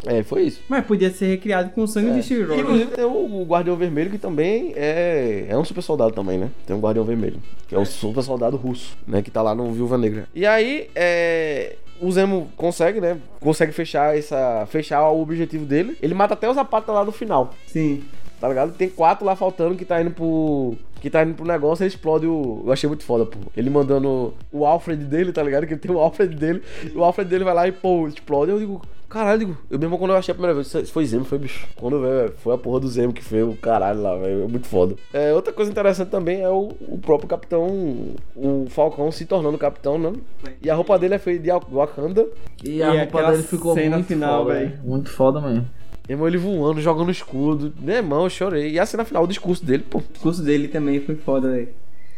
[0.07, 0.61] É, foi isso.
[0.67, 2.61] Mas podia ser recriado com o sangue de Steve Rogers.
[2.61, 6.49] Inclusive tem o, o Guardião Vermelho, que também é, é um super soldado também, né?
[6.65, 9.21] Tem um Guardião Vermelho, que é o super soldado russo, né?
[9.21, 10.27] Que tá lá no Viúva Negra.
[10.33, 11.75] E aí, é...
[12.01, 13.17] O Zemo consegue, né?
[13.39, 14.65] Consegue fechar essa.
[14.67, 15.97] fechar o objetivo dele.
[16.01, 17.53] Ele mata até os apátridas lá no final.
[17.67, 18.03] Sim.
[18.39, 18.73] Tá ligado?
[18.73, 20.75] Tem quatro lá faltando que tá indo pro.
[21.01, 22.63] Que tá indo pro negócio, ele explode o.
[22.65, 23.37] Eu achei muito foda, pô.
[23.55, 25.67] Ele mandando o Alfred dele, tá ligado?
[25.67, 26.61] Que ele tem o Alfred dele.
[26.83, 28.51] E o Alfred dele vai lá e, pô, explode.
[28.51, 29.57] Eu digo, caralho, eu digo.
[29.71, 31.67] Eu mesmo quando eu achei a primeira vez, foi Zemo, foi bicho.
[31.75, 34.43] Quando eu vi, foi a porra do Zemo que fez o caralho lá, velho.
[34.43, 34.95] É muito foda.
[35.13, 37.67] É, outra coisa interessante também é o, o próprio capitão,
[38.35, 40.13] o Falcão se tornando capitão, né?
[40.61, 42.27] E a roupa dele é feita de Wakanda.
[42.63, 44.69] E a E roupa aquela dele ficou cena muito final, foda, velho.
[44.69, 44.81] velho.
[44.83, 45.67] Muito foda mesmo.
[46.07, 47.71] Irmão, ele voando, jogando escudo.
[47.79, 48.71] Meu irmão, eu chorei.
[48.71, 49.99] E a cena final, o discurso dele, pô.
[49.99, 51.69] O discurso dele também foi foda, velho.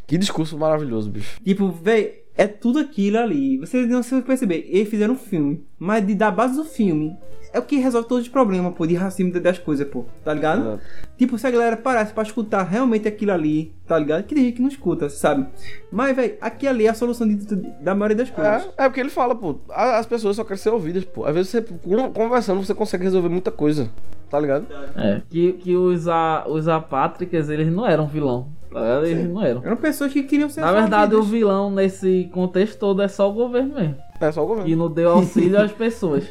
[0.07, 1.39] Que discurso maravilhoso, bicho.
[1.43, 3.57] Tipo, véi, é tudo aquilo ali.
[3.57, 7.15] Vocês não se perceber, eles fizeram um filme, mas de, da base do filme
[7.53, 10.61] é o que resolve todos os problemas, pô, de racismo das coisas, pô, tá ligado?
[10.61, 10.83] Exato.
[11.17, 14.23] Tipo, se a galera parasse pra escutar realmente aquilo ali, tá ligado?
[14.23, 15.45] Que tem gente que não escuta, sabe?
[15.91, 18.69] Mas, velho, aqui ali é a solução de, tudo- da maioria das coisas.
[18.77, 21.25] É, é porque ele fala, pô, a- as pessoas só querem ser ouvidas, pô.
[21.25, 23.91] Às vezes você, con- conversando, você consegue resolver muita coisa,
[24.29, 24.67] tá ligado?
[24.95, 28.47] É, que, que os, a, os apátricas, eles não eram vilão.
[29.05, 29.61] Eles não eram.
[29.63, 33.33] Eram pessoas que queriam ser Na verdade, o vilão nesse contexto todo é só o
[33.33, 33.97] governo mesmo.
[34.19, 34.69] É só o governo.
[34.69, 36.23] Que não deu auxílio às pessoas.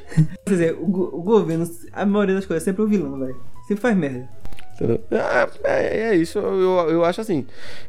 [0.46, 3.36] Quer dizer, o, o governo, a maioria das coisas é sempre o vilão, velho.
[3.66, 4.28] Sempre faz merda.
[4.74, 5.00] Entendeu?
[5.10, 7.46] É, é, é isso, eu, eu, acho assim.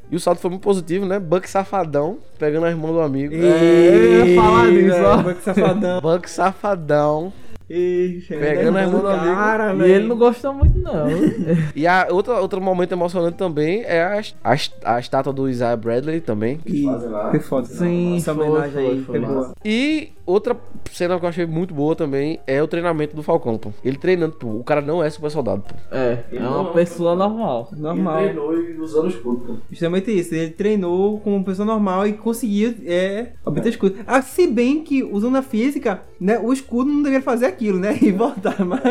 [0.09, 1.19] E o salto foi muito positivo, né?
[1.19, 3.33] Buck safadão, pegando a irmã do amigo.
[3.33, 5.17] eu ia falar disso, ó.
[5.23, 6.01] Buck safadão.
[6.01, 7.33] Buck safadão.
[8.27, 9.35] Pegando a irmã do amigo.
[9.35, 11.07] Cara, E ele não gostou muito, não.
[11.75, 16.21] E a outra, outro momento emocionante também é a, a, a estátua do Isaiah Bradley
[16.21, 16.59] também.
[16.65, 16.85] E
[17.31, 17.67] foi foda.
[17.67, 19.53] Sim, Essa foi, homenagem foi, aí foi foi boa.
[19.63, 20.55] E outra
[20.91, 23.71] cena que eu achei muito boa também é o treinamento do Falcão, pô.
[23.83, 24.47] Ele treinando, pô.
[24.47, 25.75] O cara não é super soldado, pô.
[25.95, 27.69] É, é uma pessoa normal.
[27.75, 28.25] Normal.
[28.27, 29.53] e usando escudo, pô.
[29.69, 33.95] Justamente isso, ele treinou como uma pessoa normal e conseguia é, obter escudo.
[34.05, 37.97] Ah, se bem que, usando a física, né, o escudo não deveria fazer aquilo, né?
[38.01, 38.81] E voltar, mas.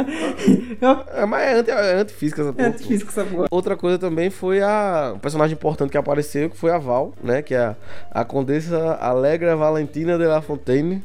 [1.14, 2.68] É, mas é, anti, é antifísica essa porra.
[2.68, 2.78] É pô.
[2.78, 3.46] física essa porra.
[3.50, 5.12] Outra coisa também foi a.
[5.14, 7.40] Um personagem importante que apareceu, que foi a Val, né?
[7.40, 7.76] Que é a,
[8.10, 11.02] a Condessa Alegra Valentina de La Fontaine.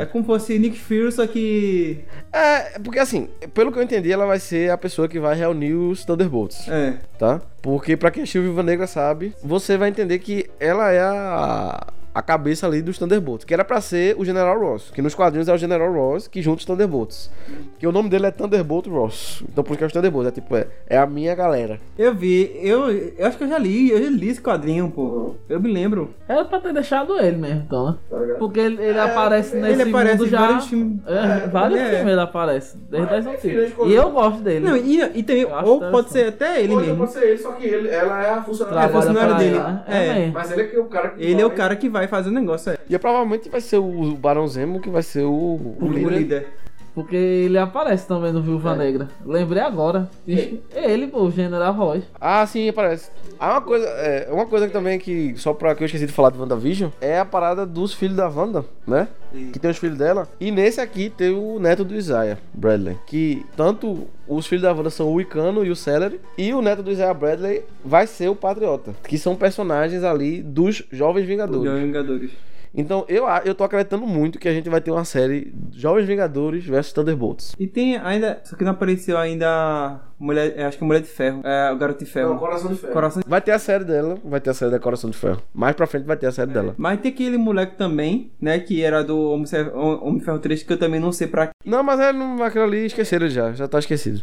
[0.00, 2.00] É como se fosse Nick Fury, só que.
[2.32, 5.74] É, porque assim, pelo que eu entendi, ela vai ser a pessoa que vai reunir
[5.74, 6.68] os Thunderbolts.
[6.68, 6.94] É.
[7.18, 7.40] Tá?
[7.60, 11.86] Porque pra quem assistiu Viva Negra sabe, você vai entender que ela é a.
[12.14, 15.48] A cabeça ali dos Thunderbolts, que era pra ser o General Ross, que nos quadrinhos
[15.48, 17.30] é o General Ross que junta os Thunderbolts.
[17.78, 19.42] Que o nome dele é Thunderbolt Ross.
[19.50, 21.80] Então por isso que é os Thunderbolts, é tipo, é, é a minha galera.
[21.98, 25.34] Eu vi, eu, eu acho que eu já li, eu já li esse quadrinho, pô.
[25.48, 26.10] Eu me lembro.
[26.28, 27.96] Era pra ter deixado ele mesmo, então, né?
[28.38, 30.40] Porque ele, ele aparece nesse ele aparece mundo em já.
[30.40, 30.98] vários filmes.
[31.06, 31.90] É, vários É.
[31.96, 32.76] filmes ele aparece.
[32.90, 33.72] Desde as antigas.
[33.86, 34.66] E eu gosto dele.
[34.68, 37.06] Não, e, e também, ou pode ser até ele mesmo.
[37.06, 39.56] ser ele, só que ele, ela é a É a funcionária dele.
[39.56, 39.84] ela?
[39.88, 40.02] É.
[40.26, 40.30] É.
[40.30, 42.01] Mas ele é que é o cara que Ele é o vai- cara que vai
[42.08, 42.78] fazer o negócio, é.
[42.88, 46.10] E provavelmente vai ser o Barão Zemo que vai ser o, o O líder.
[46.18, 46.48] líder.
[46.94, 49.08] Porque ele aparece também no Viúva Negra.
[49.24, 50.10] Lembrei agora.
[50.26, 52.02] Ixi, É ele, pô, o General Ross.
[52.20, 53.10] Ah, sim, aparece.
[53.40, 56.12] Ah, uma coisa, é, uma coisa que também que, só pra que eu esqueci de
[56.12, 59.08] falar de WandaVision, é a parada dos filhos da Wanda, né?
[59.52, 60.28] Que tem os filhos dela.
[60.38, 62.98] E nesse aqui tem o neto do Isaiah, Bradley.
[63.06, 66.20] Que tanto os filhos da Wanda são o Icano e o Celery.
[66.36, 68.94] E o neto do Isaiah Bradley vai ser o Patriota.
[69.08, 71.72] Que são personagens ali dos Jovens Vingadores.
[71.72, 72.30] Os Vingadores.
[72.74, 76.64] Então eu, eu tô acreditando muito que a gente vai ter uma série Jovens Vingadores
[76.64, 77.54] versus Thunderbolts.
[77.58, 78.40] E tem ainda.
[78.44, 80.00] Só que não apareceu ainda.
[80.18, 81.42] Mulher, é, acho que Mulher de Ferro.
[81.44, 82.38] É, o Garoto de Ferro.
[82.38, 82.92] Coração de Ferro.
[82.92, 85.42] Coração Vai ter a série dela, vai ter a série da Coração de Ferro.
[85.52, 86.74] Mais pra frente vai ter a série dela.
[86.78, 88.58] Mas tem aquele moleque também, né?
[88.58, 91.82] Que era do Homem de de Ferro 3, que eu também não sei pra Não,
[91.82, 94.22] mas é não, aquilo ali esqueceram já, já tá esquecido.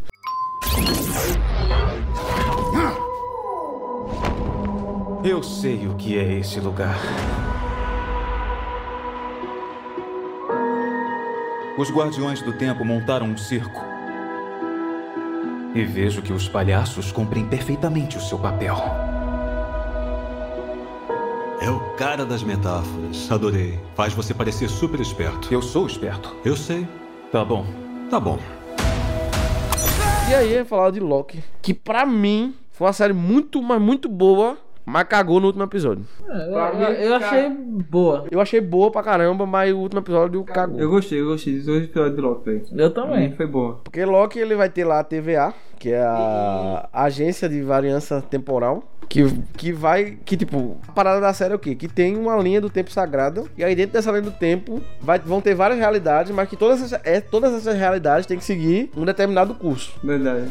[5.23, 6.95] Eu sei o que é esse lugar.
[11.79, 13.81] Os Guardiões do Tempo montaram um circo.
[15.73, 18.75] E vejo que os palhaços cumprem perfeitamente o seu papel.
[21.61, 23.31] É o cara das metáforas.
[23.31, 23.79] Adorei.
[23.95, 25.47] Faz você parecer super esperto.
[25.53, 26.35] Eu sou esperto.
[26.43, 26.85] Eu sei.
[27.31, 27.65] Tá bom.
[28.09, 28.37] Tá bom.
[30.29, 33.81] E aí, eu ia falar de Loki, que pra mim foi uma série muito, mas
[33.81, 34.57] muito boa,
[34.89, 36.03] mas cagou no último episódio.
[36.27, 38.25] É, eu, mim, eu achei boa.
[38.31, 40.79] Eu achei boa pra caramba, mas o último episódio cagou.
[40.79, 42.65] Eu gostei, eu gostei dos dois episódios de Loki, velho.
[42.75, 43.31] Eu também.
[43.33, 43.79] Foi boa.
[43.83, 48.83] Porque Loki ele vai ter lá a TVA, que é a agência de variância temporal.
[49.07, 49.23] Que,
[49.57, 50.17] que vai.
[50.25, 51.75] Que tipo, a parada da série é o quê?
[51.75, 53.43] Que tem uma linha do tempo sagrada.
[53.57, 56.81] E aí dentro dessa linha do tempo vai, vão ter várias realidades, mas que todas
[56.81, 59.93] essas, é, todas essas realidades têm que seguir um determinado curso.
[60.03, 60.49] Verdade.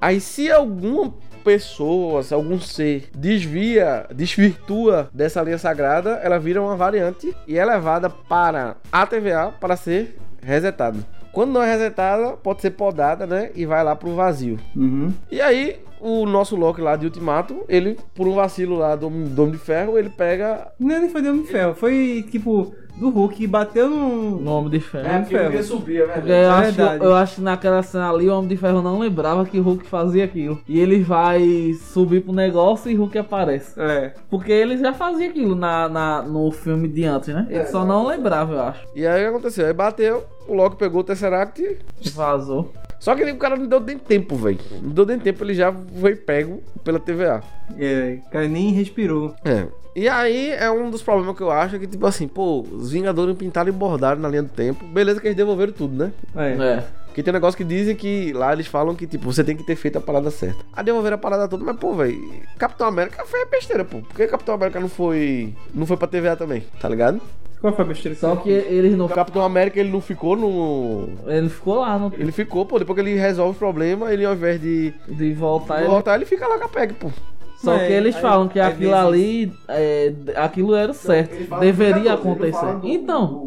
[0.00, 1.12] Aí se alguma
[1.42, 7.64] pessoa, se algum ser desvia, desvirtua dessa linha sagrada, ela vira uma variante e é
[7.64, 10.98] levada para a TVA para ser resetada.
[11.32, 13.50] Quando não é resetada, pode ser podada, né?
[13.54, 14.58] E vai lá pro vazio.
[14.74, 15.12] Uhum.
[15.30, 19.42] E aí, o nosso Loki lá de Ultimato, ele, por um vacilo lá do, do
[19.42, 20.72] Homem de Ferro, ele pega.
[20.78, 21.74] Não, nem foi de Homem de Ferro.
[21.74, 24.40] Foi tipo do Hulk que bateu no.
[24.40, 25.24] No Homem de Ferro.
[25.24, 25.54] De Ferro.
[25.54, 27.04] é Porque eu, acho, verdade.
[27.04, 29.86] eu acho que naquela cena ali o Homem de Ferro não lembrava que o Hulk
[29.86, 30.60] fazia aquilo.
[30.68, 33.80] E ele vai subir pro negócio e Hulk aparece.
[33.80, 34.12] É.
[34.28, 37.46] Porque ele já fazia aquilo na, na, no filme de antes, né?
[37.48, 38.86] Ele só não lembrava, eu acho.
[38.94, 39.66] E aí o que aconteceu?
[39.66, 42.72] Aí bateu, o Loki pegou o Tesseract E vazou.
[42.98, 44.58] Só que o cara não deu nem tempo, velho.
[44.82, 47.42] Não deu nem tempo, ele já foi pego pela TVA.
[47.78, 49.34] É, o cara nem respirou.
[49.44, 49.66] É.
[49.94, 53.36] E aí é um dos problemas que eu acho que, tipo assim, pô, os Vingadores
[53.36, 54.84] pintaram e bordaram na linha do tempo.
[54.86, 56.12] Beleza que eles devolveram tudo, né?
[56.36, 56.50] É.
[56.62, 56.84] É.
[57.06, 59.64] Porque tem um negócio que dizem que lá eles falam que, tipo, você tem que
[59.64, 60.64] ter feito a parada certa.
[60.72, 62.16] Aí devolveram a parada toda, mas, pô, velho,
[62.58, 64.00] Capitão América foi besteira, pô.
[64.00, 65.54] Por que Capitão América não foi.
[65.74, 67.20] não foi pra TVA também, tá ligado?
[67.60, 68.16] Qual foi a besteira?
[68.16, 69.06] Só que eles não.
[69.06, 71.08] O Capitão América ele não ficou no.
[71.26, 72.12] Ele ficou lá, no...
[72.18, 74.92] Ele ficou, pô, depois que ele resolve o problema, ele ao invés de.
[75.08, 75.76] de voltar.
[75.76, 77.10] de ele- voltar, ele fica lá com a PEG, pô.
[77.58, 80.94] Só É, que eles aí- falam que aí aquilo vezes- ali, é, aquilo era o
[80.94, 82.76] certo, deveria acontecer.
[82.82, 83.46] Então,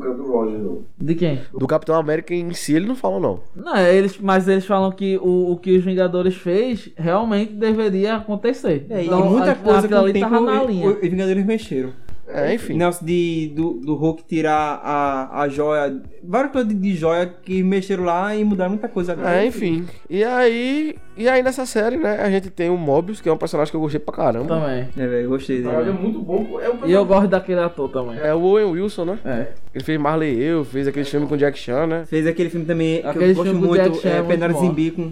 [0.99, 1.41] de quem?
[1.51, 3.39] Do Capitão América em si ele não fala, não.
[3.55, 8.86] Não, eles, mas eles falam que o, o que os Vingadores fez realmente deveria acontecer.
[8.91, 10.88] É, Então, e muita a- coisa o ali tempo tava na linha.
[10.89, 11.89] os Vingadores mexeram.
[12.28, 12.74] É, enfim.
[12.78, 16.01] Negócio de, do, do Hulk tirar a, a joia.
[16.24, 19.36] Várias coisas de, de joia que mexeram lá e mudaram muita coisa agora.
[19.41, 19.86] É, enfim.
[20.09, 20.95] E aí.
[21.15, 23.76] E aí nessa série, né, a gente tem o Mobius, que é um personagem que
[23.76, 24.47] eu gostei pra caramba.
[24.47, 24.88] Também.
[24.97, 25.76] É, velho, gostei dele.
[25.76, 26.59] Ele é muito bom.
[26.59, 28.17] É, um E eu gosto daquele ator também.
[28.19, 29.19] é o Owen Wilson, né?
[29.26, 29.47] É.
[29.76, 32.05] Ele fez Marley Eu, fez aquele filme com Jack Chan, né?
[32.05, 34.21] Fez aquele filme também que Aquele eu gosto filme com Jack muito, Chan é é
[34.21, 34.65] muito bom.
[34.65, 35.11] em Bico.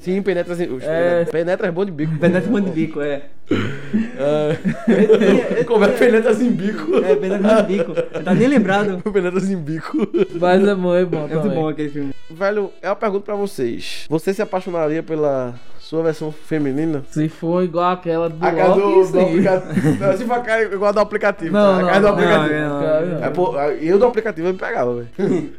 [0.00, 1.24] Sim, Penetra, É.
[1.24, 2.16] Penetra bom de bico.
[2.18, 3.22] Penetras em Bico, é.
[3.50, 5.64] É.
[5.64, 6.96] Como é Penetras em bico?
[6.96, 7.92] É, Penetras em Bico.
[7.92, 9.02] Eu tava nem lembrado.
[9.10, 9.96] Penetras em bico.
[10.38, 12.14] Mas é bom, é bom É muito bom aquele filme.
[12.30, 14.06] Velho, é uma pergunta pra vocês.
[14.08, 15.54] Você se apaixonaria pela
[15.88, 17.02] sua versão feminina?
[17.10, 19.98] Se for igual aquela do A do, do aplicativo.
[19.98, 21.52] Não, se for a igual a do aplicativo.
[21.52, 21.78] Não, tá?
[21.78, 22.54] a não, casa do aplicativo.
[22.54, 23.24] não, não.
[23.24, 25.08] É, pô, eu do aplicativo eu me pegava, velho.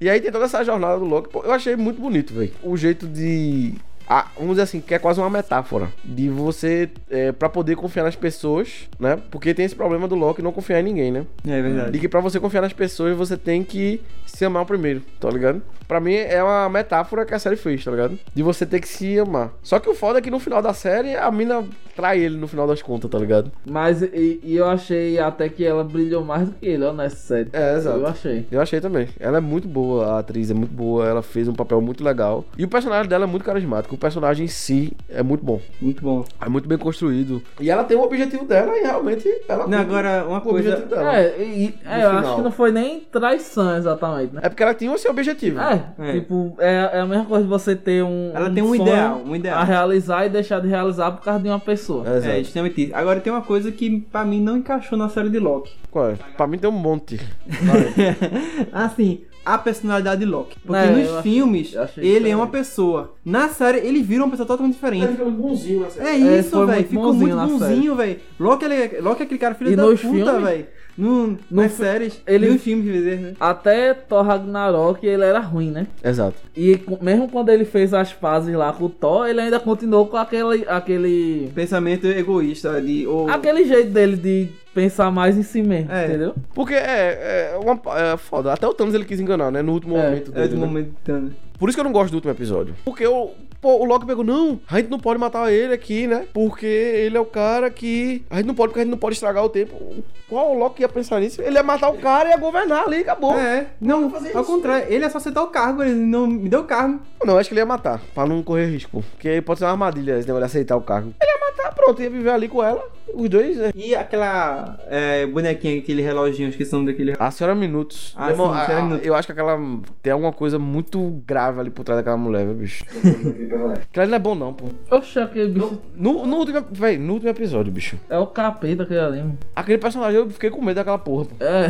[0.00, 1.28] e aí tem toda essa jornada do Loki.
[1.28, 2.52] Pô, eu achei muito bonito, velho.
[2.62, 3.74] O jeito de.
[4.14, 5.88] Ah, vamos dizer assim, que é quase uma metáfora.
[6.04, 9.18] De você, é, pra poder confiar nas pessoas, né?
[9.30, 11.24] Porque tem esse problema do Loki não confiar em ninguém, né?
[11.48, 11.92] É verdade.
[11.92, 15.62] De que pra você confiar nas pessoas, você tem que se amar primeiro, tá ligado?
[15.88, 18.18] Pra mim é uma metáfora que a série fez, tá ligado?
[18.34, 19.50] De você ter que se amar.
[19.62, 22.48] Só que o foda é que no final da série, a mina trai ele no
[22.48, 23.50] final das contas, tá ligado?
[23.64, 27.16] Mas e, e eu achei até que ela brilhou mais do que ele, ó, nessa
[27.16, 27.50] série.
[27.52, 27.98] É, exato.
[27.98, 28.46] Eu achei.
[28.50, 29.08] Eu achei também.
[29.20, 32.44] Ela é muito boa, a atriz é muito boa, ela fez um papel muito legal.
[32.56, 33.96] E o personagem dela é muito carismático.
[34.02, 35.60] O personagem em si é muito bom.
[35.80, 36.24] Muito bom.
[36.40, 37.40] É muito bem construído.
[37.60, 40.70] E ela tem o objetivo dela e realmente ela Não, agora, uma o coisa.
[40.70, 41.16] objetivo dela.
[41.16, 42.16] É, e, é, eu final.
[42.18, 44.40] acho que não foi nem traição exatamente, né?
[44.42, 45.60] É porque ela tinha esse objetivo.
[45.60, 46.12] É, É.
[46.14, 48.32] tipo, é, é a mesma coisa de você ter um.
[48.34, 49.58] Ela tem um sonho ideal, um ideal.
[49.60, 52.04] A realizar e deixar de realizar por causa de uma pessoa.
[52.04, 52.34] É, exato.
[52.34, 52.96] É, justamente isso.
[52.96, 55.72] Agora tem uma coisa que pra mim não encaixou na série de Loki.
[55.92, 56.16] Qual é?
[56.36, 57.20] Pra mim tem um monte.
[58.72, 60.56] assim, a personalidade de Loki.
[60.64, 63.14] Porque É, nos achei- filmes, eu achei ele é uma pessoa.
[63.24, 65.06] Na série, ele vira uma pessoa totalmente diferente.
[65.08, 66.86] ficou bonzinho na É É, isso, foi velho.
[66.88, 68.20] Ficou bonzinho muito bonzinho, velho.
[68.38, 70.66] Loki, ele- Loki é aquele cara filho E da puta, velho.
[70.96, 73.32] No, nas séries, ele- nos filmes, de dizer, né?
[73.40, 75.86] Até Thor Ragnarok ele era ruim, né?
[76.04, 76.36] Exato.
[76.56, 80.16] E mesmo quando ele fez as pazes lá com o Thor, ele ainda continuou com
[80.16, 80.64] aquele.
[80.68, 81.50] aquele.
[81.54, 83.06] Pensamento egoísta de.
[83.06, 83.28] Ou...
[83.30, 86.06] aquele jeito dele de pensar mais em si mesmo, É.
[86.06, 86.34] entendeu?
[86.54, 88.52] Porque é, é, uma, é foda.
[88.52, 89.62] Até o Thanos ele quis enganar, né?
[89.62, 90.48] No último É, momento É dele.
[90.48, 90.66] do né?
[90.66, 91.32] momento de Thanos.
[91.58, 92.74] Por isso que eu não gosto do último episódio.
[92.84, 93.30] Porque o,
[93.62, 96.26] pô, o Loki pegou, não, a gente não pode matar ele aqui, né?
[96.34, 98.24] Porque ele é o cara que.
[98.28, 100.04] A gente não pode, porque a gente não pode estragar o tempo.
[100.28, 101.40] Qual o Loki ia pensar nisso?
[101.40, 103.38] Ele ia matar o cara e ia governar ali, acabou.
[103.38, 104.52] É, não, fazer ao isso.
[104.52, 107.00] contrário, ele é só aceitar o cargo, ele não me deu cargo.
[107.24, 109.04] Não, acho que ele ia matar, pra não correr risco.
[109.12, 111.14] Porque pode ser uma armadilha esse negócio de aceitar o cargo.
[111.20, 112.82] Ele ia matar, pronto, ia viver ali com ela.
[113.14, 113.70] Os dois, né?
[113.74, 117.14] E aquela é, bonequinha, aquele reloginho, esqueci o nome daquele.
[117.18, 118.14] A senhora Minutos.
[118.16, 119.06] Ah, irmão, sim, a- Senhora a- Minutos.
[119.06, 119.58] Eu acho que aquela.
[120.02, 122.84] Tem alguma coisa muito grave ali por trás daquela mulher, viu, bicho?
[123.90, 124.66] Aquela não é bom, não, pô.
[124.90, 125.78] Oxe, aquele bicho.
[125.94, 127.96] No, no, último, véi, no último episódio, bicho.
[128.08, 129.38] É o capeta aquele ali, mano.
[129.54, 131.44] Aquele personagem, eu fiquei com medo daquela porra, pô.
[131.44, 131.66] É.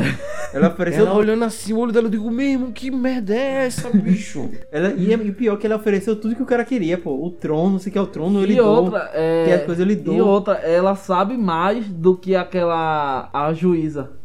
[0.55, 1.07] Ela ofereceu.
[1.07, 4.49] Ela olhando assim, o olho dela, eu digo, mesmo, que merda é essa, bicho?
[4.71, 7.11] Ela, e, e o pior é que ela ofereceu tudo que o cara queria, pô.
[7.25, 9.45] O trono, não sei o que é o trono, ele E outra, é.
[9.47, 10.15] Que as coisas ele dou.
[10.15, 13.29] E outra, ela sabe mais do que aquela.
[13.33, 14.22] a juíza.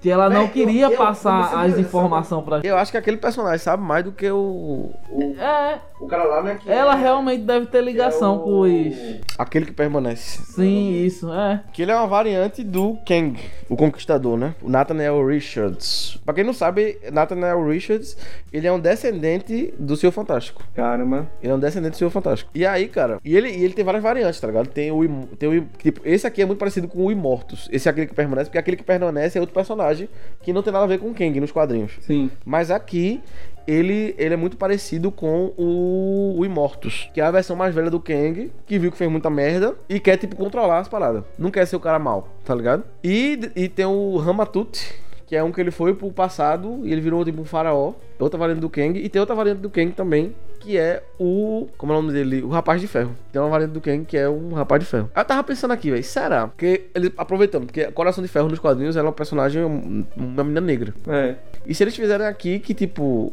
[0.00, 2.66] Que ela não Véi, queria eu- eu passar a as informações pra gente.
[2.68, 4.90] Eu acho que aquele personagem sabe mais do que o.
[5.10, 6.58] O, É, o cara lá, né?
[6.62, 9.20] Que ela é- realmente deve ter ligação é o- com os.
[9.38, 10.42] Aquele que permanece.
[10.52, 11.60] Sim, isso, é.
[11.72, 13.38] Que ele é uma variante do Kang,
[13.68, 14.54] o Conquistador, né?
[14.62, 16.18] O Nathaniel Richards.
[16.24, 18.16] Pra quem não sabe, Nathaniel Richards,
[18.52, 20.62] ele é um descendente do Senhor Fantástico.
[20.74, 21.26] Caramba.
[21.42, 22.50] Ele é um descendente do Senhor Fantástico.
[22.54, 24.68] E aí, cara, e ele, e ele tem várias variantes, tá ligado?
[24.68, 27.68] Tem o, tem o tipo, esse aqui é muito parecido com o Imortus.
[27.72, 30.08] Esse é aquele que permanece, porque aquele que permanece é outro personagem
[30.42, 31.92] que não tem nada a ver com o Kang nos quadrinhos.
[32.00, 32.30] Sim.
[32.44, 33.20] Mas aqui
[33.66, 37.90] ele, ele é muito parecido com o, o Immortus, que é a versão mais velha
[37.90, 41.24] do Kang, que viu que fez muita merda e quer, tipo, controlar as paradas.
[41.38, 42.84] Não quer ser o cara mal, tá ligado?
[43.02, 44.94] E, e tem o Ramatut,
[45.26, 47.92] que é um que ele foi pro passado e ele virou, tipo, um faraó.
[48.18, 48.98] Outra variante do Kang.
[48.98, 51.66] E tem outra variante do Kang também, que é o.
[51.78, 52.42] Como é o nome dele?
[52.42, 53.12] O Rapaz de Ferro.
[53.32, 55.10] Tem uma variante do Kang que é um Rapaz de Ferro.
[55.14, 56.48] Aí eu tava pensando aqui, velho, será?
[56.48, 60.44] Porque ele, aproveitando, porque Coração de Ferro nos quadrinhos ela é um personagem, um- uma
[60.44, 60.94] menina negra.
[61.08, 61.34] É.
[61.66, 63.32] E se eles fizerem aqui que, tipo,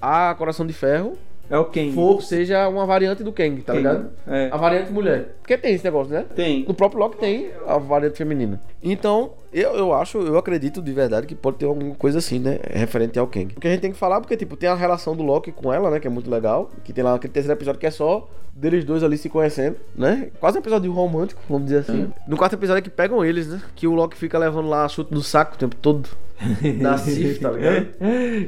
[0.00, 1.16] a Coração de Ferro
[1.50, 1.92] É o Kang.
[1.92, 4.10] for, seja uma variante do Kang, tá Kang, ligado?
[4.26, 4.48] é.
[4.52, 5.34] A variante mulher.
[5.40, 6.24] Porque tem esse negócio, né?
[6.36, 6.64] Tem.
[6.66, 8.60] No próprio Loki tem a variante feminina.
[8.82, 12.58] Então, eu, eu acho, eu acredito de verdade que pode ter alguma coisa assim, né?
[12.70, 13.54] Referente ao Kang.
[13.56, 15.72] O que a gente tem que falar, porque, tipo, tem a relação do Loki com
[15.72, 16.00] ela, né?
[16.00, 16.70] Que é muito legal.
[16.84, 20.30] Que tem lá aquele terceiro episódio que é só deles dois ali se conhecendo, né?
[20.40, 22.12] Quase um episódio romântico, vamos dizer assim.
[22.26, 23.62] No quarto episódio é que pegam eles, né?
[23.76, 26.08] Que o Loki fica levando lá chute no saco o tempo todo.
[26.80, 27.86] Da Sif, tá ligado?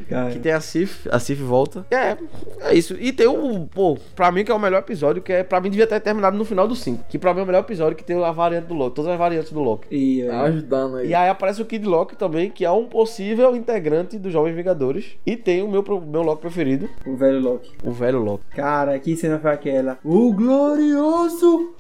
[0.09, 0.31] Cara.
[0.31, 1.85] Que tem a Sif, a Sif volta.
[1.91, 2.17] É,
[2.61, 2.97] é isso.
[2.99, 5.71] E tem o, pô, pra mim que é o melhor episódio, que é, pra mim
[5.71, 7.07] devia ter terminado no final do 5.
[7.09, 9.19] Que pra mim é o melhor episódio que tem a variante do Loki, todas as
[9.19, 9.89] variantes do Loki.
[9.91, 10.31] E, é.
[10.31, 11.09] Ajudando aí.
[11.09, 15.17] E aí aparece o Kid Loki também, que é um possível integrante dos Jovens Vingadores.
[15.25, 17.71] E tem o meu, pro- meu Loki preferido, O velho Loki.
[17.85, 18.45] o velho Loki.
[18.55, 19.99] Cara, que cena foi aquela?
[20.05, 21.75] O glorioso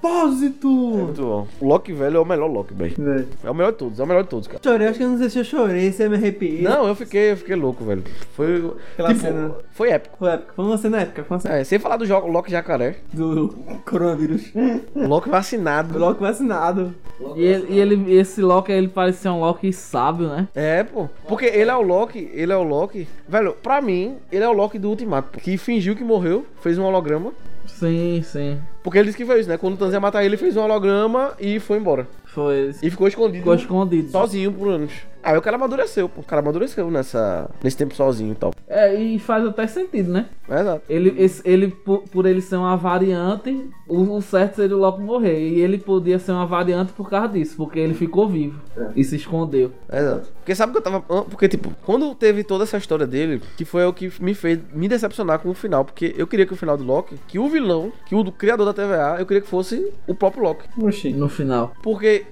[0.00, 0.68] propósito!
[0.68, 1.46] Muito bom.
[1.60, 2.74] O Loki velho é o melhor Loki.
[2.74, 3.28] Velho.
[3.44, 4.60] É o melhor de todos, é o melhor de todos, cara.
[4.62, 6.62] Chorei, acho que eu não sei se eu chorei, se eu me arrepiei.
[6.62, 8.02] Não, eu fiquei, eu fiquei louco, velho.
[8.32, 8.72] Foi.
[8.94, 9.52] Aquela tipo, cena.
[9.72, 10.16] Foi épico.
[10.18, 12.50] Foi épica, foi uma cena épica, foi uma cena É, sem falar do jogo Loki
[12.50, 12.96] Jacaré.
[13.12, 14.52] do coronavírus.
[14.94, 15.98] O Loki vacinado.
[15.98, 16.94] Loki vacinado.
[17.36, 20.48] E, ele, e ele- esse Loki, ele parecia um Loki sábio, né?
[20.54, 21.08] É, pô.
[21.28, 23.08] Porque ele é o Loki, ele é o Loki.
[23.28, 25.30] Velho, pra mim, ele é o Loki do Ultimato.
[25.32, 27.32] pô, Que fingiu que morreu, fez um holograma.
[27.68, 28.58] Sim, sim.
[28.82, 29.56] Porque ele disse que fez isso, né?
[29.56, 32.08] Quando o Thanos ia matar ele, ele fez um holograma e foi embora.
[32.24, 32.70] Foi.
[32.82, 33.38] E ficou escondido.
[33.38, 34.10] Ficou escondido.
[34.10, 34.92] Sozinho por anos.
[35.22, 36.20] Aí o cara amadureceu, pô.
[36.20, 38.52] O cara amadureceu nessa, nesse tempo sozinho e tal.
[38.68, 40.26] É, e faz até sentido, né?
[40.48, 40.82] É, exato.
[40.88, 45.00] Ele, esse- ele por, por ele ser uma variante, o, o certo seria o Loki
[45.00, 45.38] morrer.
[45.48, 48.60] E ele podia ser uma variante por causa disso, porque ele ficou vivo
[48.96, 49.72] e se escondeu.
[49.88, 50.28] É, Exato.
[50.38, 51.00] Porque sabe que eu tava.
[51.24, 54.88] Porque, tipo, quando teve toda essa história dele, que foi o que me fez me
[54.88, 55.84] decepcionar com o final.
[55.84, 58.64] Porque eu queria que o final do Loki, que o vilão, que o do criador
[58.64, 60.68] da TVA, eu queria que fosse o próprio Loki.
[60.80, 61.12] Oxi.
[61.12, 61.72] No final.
[61.82, 62.24] Porque,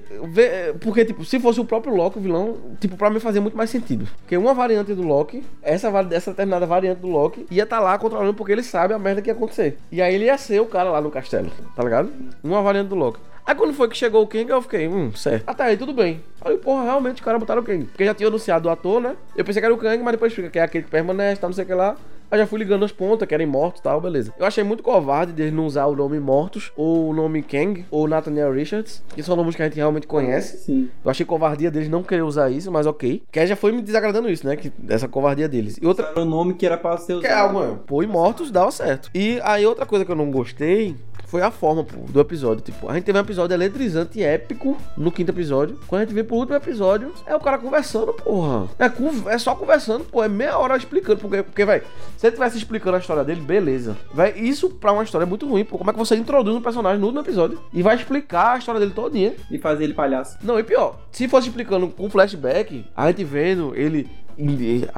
[0.81, 3.71] porque, tipo, se fosse o próprio Loki, o vilão, tipo, pra mim fazia muito mais
[3.71, 4.09] sentido.
[4.21, 8.35] Porque uma variante do Loki, essa, essa determinada variante do Loki, ia estar lá controlando
[8.35, 9.79] porque ele sabe a merda que ia acontecer.
[9.91, 12.11] E aí ele ia ser o cara lá no castelo, tá ligado?
[12.43, 13.21] Uma variante do Loki.
[13.47, 15.45] Aí quando foi que chegou o Kang, eu fiquei, hum, certo.
[15.47, 16.21] Até aí, tudo bem.
[16.45, 17.85] Aí, porra, realmente, os caras botaram o Kang.
[17.85, 19.15] Porque já tinha anunciado o ator, né?
[19.37, 21.47] Eu pensei que era o Kang, mas depois fica que é aquele que permanece, tá,
[21.47, 21.97] não sei o que lá.
[22.29, 24.35] Aí já fui ligando as pontas, que eram mortos e tal, beleza.
[24.37, 28.09] Eu achei muito covarde de não usar o nome Mortos, ou o nome Kang, ou
[28.09, 30.59] Nathaniel Richards, que são nomes que a gente realmente conhece.
[30.59, 30.91] Sim.
[31.05, 33.23] Eu achei covardia deles não querer usar isso, mas ok.
[33.31, 34.57] Que aí já foi me desagradando isso, né?
[34.57, 35.79] Que, essa covardia deles.
[35.81, 36.07] E outra.
[36.07, 37.23] Era o nome que era pra ser usado.
[37.23, 37.83] Que é mano.
[37.87, 39.09] Pô, e mortos dava certo.
[39.15, 40.97] E aí outra coisa que eu não gostei
[41.27, 42.63] foi a forma, pô, do episódio.
[42.63, 45.79] Tipo, a gente teve um episódio eletrizante e épico no quinto episódio.
[45.87, 48.69] Quando a gente vem pro último episódio, é o cara conversando, porra.
[48.79, 50.23] É, é só conversando, pô.
[50.23, 51.21] É meia hora explicando.
[51.21, 51.83] Porque, porque vai,
[52.17, 53.97] se ele tivesse explicando a história dele, beleza.
[54.13, 55.79] Vai, isso pra uma história é muito ruim, pô.
[55.79, 58.81] Como é que você introduz um personagem no último episódio e vai explicar a história
[58.81, 59.35] dele todinha?
[59.51, 60.39] E fazer ele palhaço.
[60.43, 64.09] Não, e pior, se fosse explicando com flashback, a gente vendo ele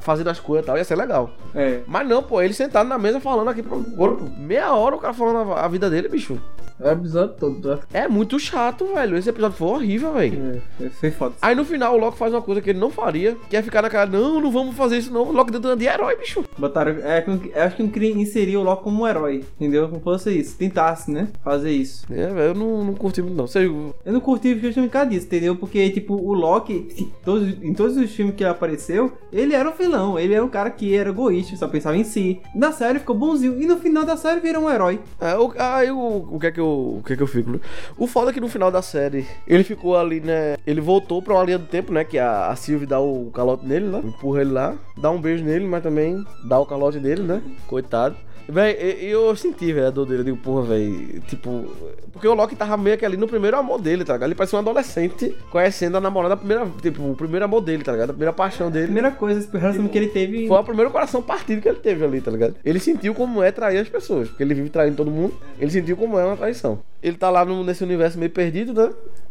[0.00, 1.30] fazendo as coisas e tal, ia ser legal.
[1.54, 1.80] É.
[1.86, 4.30] Mas não, pô, ele sentado na mesa falando aqui pro corpo.
[4.38, 6.38] Meia hora o cara falando a, vida dele, bicho.
[6.80, 7.60] É episódio todo.
[7.60, 7.82] tá?
[7.92, 9.16] É muito chato, velho.
[9.16, 10.62] Esse episódio foi horrível, velho.
[10.80, 11.34] É, foi foda.
[11.42, 13.82] Aí no final o Loki faz uma coisa que ele não faria, que é ficar
[13.82, 15.22] naquela, não, não vamos fazer isso não.
[15.22, 16.44] O Loki dando de herói, bicho.
[16.56, 16.92] Botaram.
[17.02, 19.44] É, eu- acho que inserir o Loki como um herói.
[19.56, 19.88] Entendeu?
[19.88, 20.56] Como fosse isso.
[20.56, 21.28] Tentasse, né?
[21.42, 22.06] Fazer isso.
[22.12, 23.48] É, velho, eu não, não curti muito não.
[23.48, 25.56] Você, Eu não curti justamente por causa disso, entendeu?
[25.56, 29.72] Porque, tipo, o Loki, todos, em todos os filmes que ele apareceu, ele era o
[29.72, 30.18] vilão.
[30.18, 32.40] Ele era um cara que era egoísta, só pensava em si.
[32.54, 33.60] Na série ficou bonzinho.
[33.60, 35.00] E no final da série virou um herói.
[35.20, 37.50] É, o, aí o, o que é que eu, o que é que eu fico,
[37.50, 37.60] né?
[37.96, 40.56] O foda é que no final da série, ele ficou ali, né?
[40.66, 42.04] Ele voltou pra uma linha do tempo, né?
[42.04, 45.44] Que a, a Sylvie dá o calote nele lá, empurra ele lá, dá um beijo
[45.44, 47.42] nele, mas também dá o calote dele, né?
[47.66, 48.16] Coitado.
[48.50, 48.72] Véi,
[49.02, 50.20] eu senti, velho, a dor dele.
[50.20, 51.66] Eu digo, porra, velho, tipo.
[52.12, 54.28] Porque o Loki tava meio que ali no primeiro amor dele, tá ligado?
[54.28, 57.92] Ele parecia um adolescente conhecendo a namorada, a primeira, tipo, o primeiro amor dele, tá
[57.92, 58.10] ligado?
[58.10, 58.86] A primeira paixão dele.
[58.86, 60.48] Primeira coisa, esse relacionamento que ele teve.
[60.48, 62.56] Foi o primeiro coração partido que ele teve ali, tá ligado?
[62.64, 65.34] Ele sentiu como é trair as pessoas, porque ele vive traindo todo mundo.
[65.60, 66.80] Ele sentiu como é uma traição.
[67.02, 68.90] Ele tá lá no- nesse universo meio perdido, né?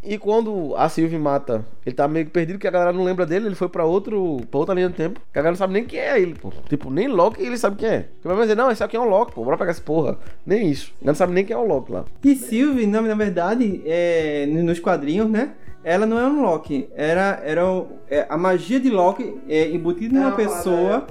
[0.10, 3.48] E quando a Sylvie mata, ele tá meio perdido, que a galera não lembra dele,
[3.48, 5.20] ele foi pra, outro, pra outra linha do tempo.
[5.34, 6.50] Que a galera não sabe nem quem é ele, pô.
[6.70, 8.06] Tipo, nem Loki ele sabe quem é.
[8.22, 10.18] Porque vai dizer, não, esse aqui é um Loki, pô, bora pegar essa porra.
[10.46, 10.94] Nem isso.
[11.02, 12.06] Ele não sabe nem quem é o Loki lá.
[12.24, 15.52] E Sylvie, na, na verdade, é, nos quadrinhos, né?
[15.90, 16.90] Ela não é um Loki.
[16.96, 21.06] Era, era o- é, a magia de Loki é embutida numa pessoa.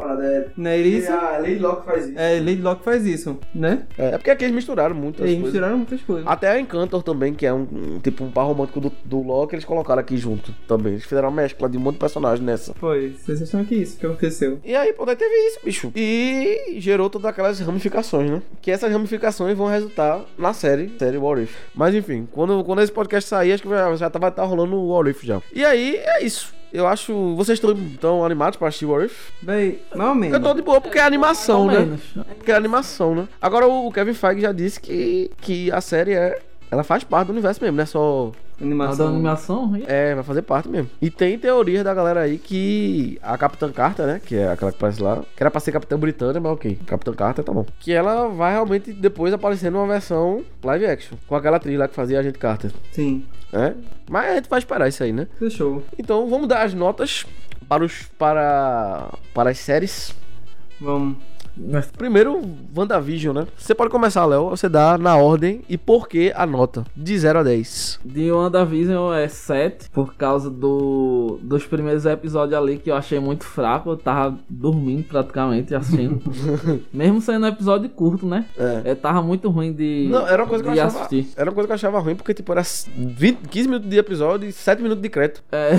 [0.56, 1.10] Não é isso?
[1.12, 2.18] a Lady Locke faz isso.
[2.18, 3.82] É, Lady Locke faz isso, né?
[3.96, 5.52] É, é porque aqui eles misturaram muitas Eles coisas.
[5.52, 6.26] misturaram muitas coisas.
[6.26, 9.54] Até a Encantor também, que é um, um tipo um par romântico do, do Loki,
[9.54, 10.92] eles colocaram aqui junto também.
[10.92, 12.74] Eles fizeram uma mescla de um monte de personagens nessa.
[12.74, 14.58] Foi, vocês acham que isso que aconteceu?
[14.64, 15.92] E aí, pô, daí teve isso, bicho.
[15.96, 18.42] E gerou todas aquelas ramificações, né?
[18.60, 21.56] Que essas ramificações vão resultar na série, série What If.
[21.74, 24.65] Mas enfim, quando, quando esse podcast sair, acho que já, já tá, vai estar rolando
[24.74, 25.40] o What If já.
[25.52, 26.54] E aí, é isso.
[26.72, 27.34] Eu acho.
[27.36, 29.30] Vocês estão tão animados pra assistir What If?
[29.40, 30.34] Bem, ou menos.
[30.36, 31.78] Eu tô de boa porque é animação, ou né?
[31.78, 32.00] menos.
[32.36, 33.28] Porque é animação, né?
[33.40, 36.38] Agora o Kevin Feige já disse que, que a série é.
[36.70, 38.32] Ela faz parte do universo mesmo, não é só.
[38.58, 39.08] A da Animação.
[39.08, 39.80] animação?
[39.86, 40.90] É, vai fazer parte mesmo.
[41.00, 44.20] E tem teorias da galera aí que a Capitã Carter, né?
[44.24, 45.22] Que é aquela que aparece lá.
[45.36, 46.78] Que era pra ser Capitã Britânia, mas ok.
[46.86, 47.66] Capitã Carter tá bom.
[47.78, 51.18] Que ela vai realmente depois aparecer numa versão live action.
[51.26, 52.72] Com aquela atriz lá que fazia a gente Carter.
[52.92, 53.74] Sim, É?
[54.10, 55.26] Mas a gente vai esperar isso aí, né?
[55.38, 55.82] fechou.
[55.98, 57.26] Então vamos dar as notas
[57.68, 58.04] para os.
[58.18, 59.10] para.
[59.34, 60.14] para as séries.
[60.80, 61.16] Vamos.
[61.96, 62.40] Primeiro,
[62.76, 63.46] WandaVision, né?
[63.56, 64.50] Você pode começar, Léo.
[64.50, 66.84] Você dá na ordem e por que a nota.
[66.96, 68.00] De 0 a 10.
[68.04, 73.44] De WandaVision é 7, por causa do, dos primeiros episódios ali que eu achei muito
[73.44, 73.90] fraco.
[73.90, 76.20] Eu tava dormindo praticamente assistindo.
[76.92, 78.46] Mesmo sendo um episódio curto, né?
[78.58, 78.90] É.
[78.90, 80.98] É, tava muito ruim de, Não, era uma coisa que eu achava.
[80.98, 81.28] assistir.
[81.36, 84.48] Era uma coisa que eu achava ruim, porque, tipo, era 20, 15 minutos de episódio
[84.48, 85.42] e 7 minutos de crédito.
[85.50, 85.70] É,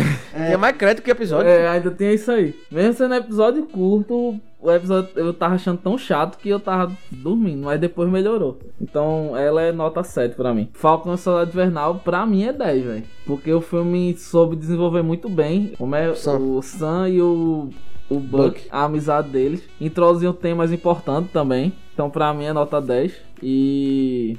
[0.45, 1.47] Tinha mais crédito que episódio.
[1.49, 2.55] é, ainda tem isso aí.
[2.71, 7.64] Mesmo sendo episódio curto, o episódio eu tava achando tão chato que eu tava dormindo,
[7.66, 8.58] mas depois melhorou.
[8.82, 10.70] Então ela é nota 7 pra mim.
[10.74, 13.03] Falcon e Soldado Invernal, pra mim é 10, velho.
[13.26, 15.74] Porque o filme soube desenvolver muito bem.
[15.78, 16.38] Como é Sam.
[16.39, 17.70] o Sam e o,
[18.10, 18.68] o Buck, Buck.
[18.72, 19.64] a amizade deles.
[19.80, 21.74] Introduziam temas importantes também.
[21.93, 23.14] Então pra mim é nota 10.
[23.43, 24.38] E.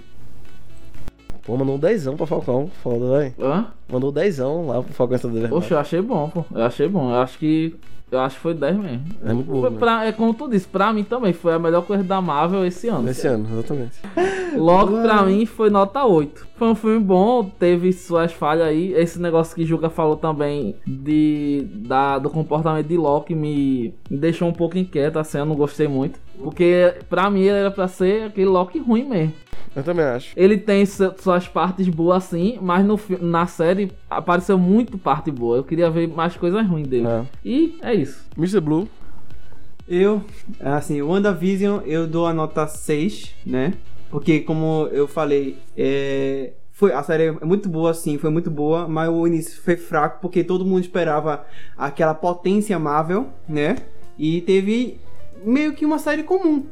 [1.44, 2.68] Pô, mandou um dezão pra Falcão.
[2.82, 3.34] Foda, velho.
[3.40, 3.68] Hã?
[3.90, 5.28] Mandou um dezão lá pro Falcão essa.
[5.48, 6.44] Poxa, eu achei bom, pô.
[6.54, 7.10] Eu achei bom.
[7.10, 7.74] Eu acho que.
[8.10, 9.04] Eu acho que foi 10 mesmo.
[9.22, 9.76] É muito bom, né?
[9.78, 12.88] pra- é como tu disse, pra mim também foi a melhor coisa da Marvel esse
[12.88, 13.02] ano.
[13.02, 13.98] Nesse ano, exatamente.
[14.56, 16.46] Logo pra mim foi nota 8.
[16.56, 18.92] Foi um filme bom, teve suas falhas aí.
[18.94, 24.48] Esse negócio que Juca falou também de, da, do comportamento de Loki me, me deixou
[24.48, 26.18] um pouco inquieto, assim, eu não gostei muito.
[26.42, 29.34] Porque pra mim ele era pra ser aquele Loki ruim mesmo.
[29.76, 30.32] Eu também acho.
[30.36, 35.58] Ele tem su- suas partes boas assim, mas no, na série apareceu muito parte boa.
[35.58, 37.06] Eu queria ver mais coisas ruins dele.
[37.06, 37.22] É.
[37.44, 38.24] E é isso.
[38.36, 38.60] Mr.
[38.60, 38.88] Blue.
[39.88, 40.22] Eu,
[40.60, 43.74] assim, WandaVision eu dou a nota 6, né?
[44.10, 48.86] Porque como eu falei, é, foi, a série é muito boa, sim, foi muito boa,
[48.88, 51.44] mas o início foi fraco porque todo mundo esperava
[51.76, 53.76] aquela potência Marvel, né?
[54.18, 54.98] E teve
[55.44, 56.64] meio que uma série comum,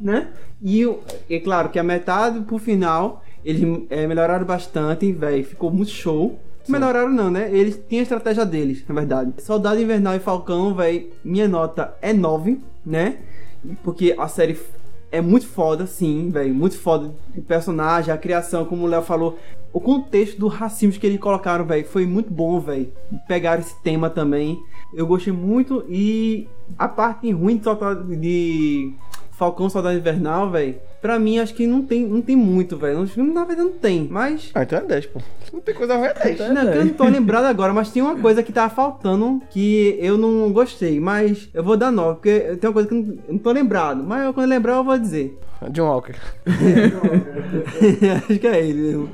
[0.00, 0.28] né?
[0.62, 0.84] E
[1.28, 6.38] é claro que a metade pro final eles é, melhoraram bastante, velho, ficou muito show.
[6.68, 7.50] Melhoraram não, né?
[7.50, 9.32] Eles tinham a estratégia deles, na verdade.
[9.38, 13.16] Soldado Invernal e Falcão, velho, minha nota é 9, né?
[13.82, 14.58] Porque a série
[15.10, 16.54] é muito foda, sim, velho.
[16.54, 17.12] Muito foda.
[17.36, 19.38] O personagem, a criação, como o Léo falou.
[19.72, 22.92] O contexto do racismo que eles colocaram, velho, foi muito bom, velho.
[23.26, 24.58] Pegaram esse tema também.
[24.94, 25.84] Eu gostei muito.
[25.88, 26.46] E
[26.78, 28.92] a parte ruim de, Soldado- de
[29.32, 30.76] Falcão Soldado Invernal, velho.
[31.00, 33.00] Pra mim, acho que não tem, não tem muito, velho.
[33.02, 34.06] Acho que, Na verdade, não tem.
[34.10, 35.18] Mas Ah, então é 10, pô.
[35.50, 36.38] Não tem coisa ruim, é 10.
[36.52, 40.18] não, eu não tô lembrado agora, mas tinha uma coisa que tava faltando que eu
[40.18, 43.32] não gostei, mas eu vou dar 9, porque tem uma coisa que eu não, eu
[43.32, 45.38] não tô lembrado, mas eu, quando eu lembrar eu vou dizer.
[45.70, 46.14] John Walker.
[48.28, 49.08] Acho que é ele mesmo.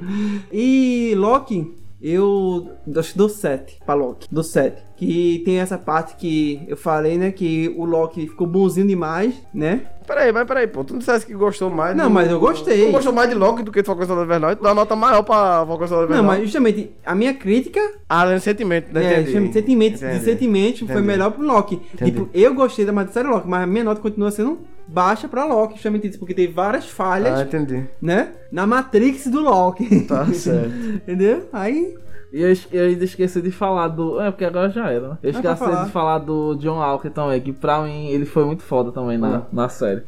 [0.52, 4.82] E Loki, eu acho que dou 7 pra Loki, dou 7.
[4.96, 9.82] Que tem essa parte que eu falei, né, que o Loki ficou bonzinho demais, né?
[10.06, 10.84] Peraí, mas peraí, pô.
[10.84, 12.86] Tu não dissesse que gostou mais Não, do- mas eu gostei.
[12.86, 14.54] Tu gostou mais de Loki do que de Falcão Soldado Invernal?
[14.56, 16.24] Tu dá uma nota maior pra Falcão Soldado Não, Invernal.
[16.24, 19.20] mas justamente a minha crítica Ah, no sentimento, né?
[19.20, 21.80] É, justamente sentimentos, de sentimento foi melhor pro Loki.
[21.92, 22.12] Entendi.
[22.12, 25.44] Tipo, eu gostei da mais série Loki, mas a minha nota continua sendo baixa pra
[25.44, 27.84] Loki, justamente isso, porque teve várias falhas, Ah, entendi.
[28.00, 28.32] né?
[28.52, 30.02] Na Matrix do Loki.
[30.02, 30.70] Tá certo.
[30.94, 31.48] Entendeu?
[31.52, 31.94] Aí.
[32.32, 34.20] E eu, eu ainda esqueci de falar do.
[34.20, 35.18] É, porque agora já era, né?
[35.22, 35.84] Eu pra esqueci falar.
[35.84, 39.42] de falar do John Walker também, que pra mim ele foi muito foda também na,
[39.52, 40.02] na série.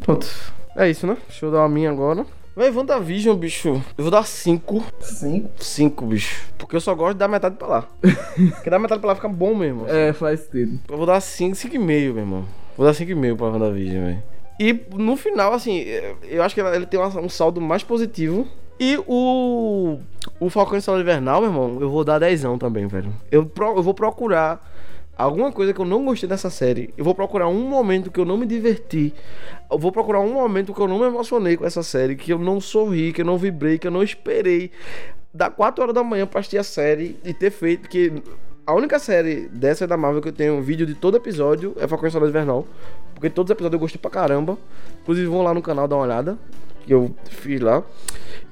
[0.00, 0.26] Pronto.
[0.76, 1.16] É isso, né?
[1.28, 2.26] Deixa eu dar uma minha agora.
[2.54, 3.68] Véi, WandaVision, bicho.
[3.96, 4.84] Eu vou dar 5.
[5.00, 5.50] 5?
[5.56, 6.42] 5, bicho.
[6.58, 7.84] Porque eu só gosto de dar metade pra lá.
[8.54, 9.84] Porque dar metade pra lá fica bom mesmo.
[9.86, 9.96] assim.
[9.96, 10.78] É, faz sentido.
[10.90, 12.44] Eu vou dar 5, 5,5, meu irmão.
[12.76, 14.22] Vou dar 5,5 pra WandaVision, velho.
[14.60, 18.46] E no final, assim, eu- eu acho que ele tem um saldo mais positivo.
[18.78, 19.98] E o.
[20.40, 23.12] O Falcão e Soldado Invernal, meu irmão, eu vou dar 10 também, velho.
[23.30, 24.60] Eu, pro- eu vou procurar
[25.16, 26.92] alguma coisa que eu não gostei dessa série.
[26.96, 29.14] Eu vou procurar um momento que eu não me diverti.
[29.70, 32.16] Eu vou procurar um momento que eu não me emocionei com essa série.
[32.16, 34.70] Que eu não sorri, que eu não vibrei, que eu não esperei
[35.32, 38.12] dar 4 horas da manhã pra assistir a série e ter feito, porque
[38.66, 41.86] a única série dessa da Marvel que eu tenho um vídeo de todo episódio é
[41.86, 42.66] Falcão e Soldado Invernal,
[43.14, 44.56] porque todos os episódios eu gostei pra caramba.
[45.02, 46.38] Inclusive vão lá no canal dar uma olhada,
[46.84, 47.82] que eu fiz lá.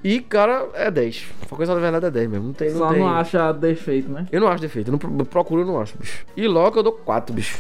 [0.03, 1.19] E, cara, é 10.
[1.47, 2.71] Falcão e Soldado Invernal é 10 mesmo, não tem...
[2.71, 2.99] Só tem...
[2.99, 4.27] não acha defeito, né?
[4.33, 6.27] Eu não acho defeito, eu não procuro, eu não acho, bicho.
[6.37, 7.59] E Loki eu dou 4, bicho.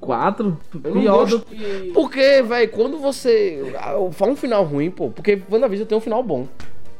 [0.00, 0.58] 4?
[0.84, 1.90] Eu não Pior do que.
[1.92, 3.74] Porque, velho, quando você.
[3.76, 5.10] ah, Fala um final ruim, pô.
[5.10, 6.46] Porque WandaVision tem um final bom.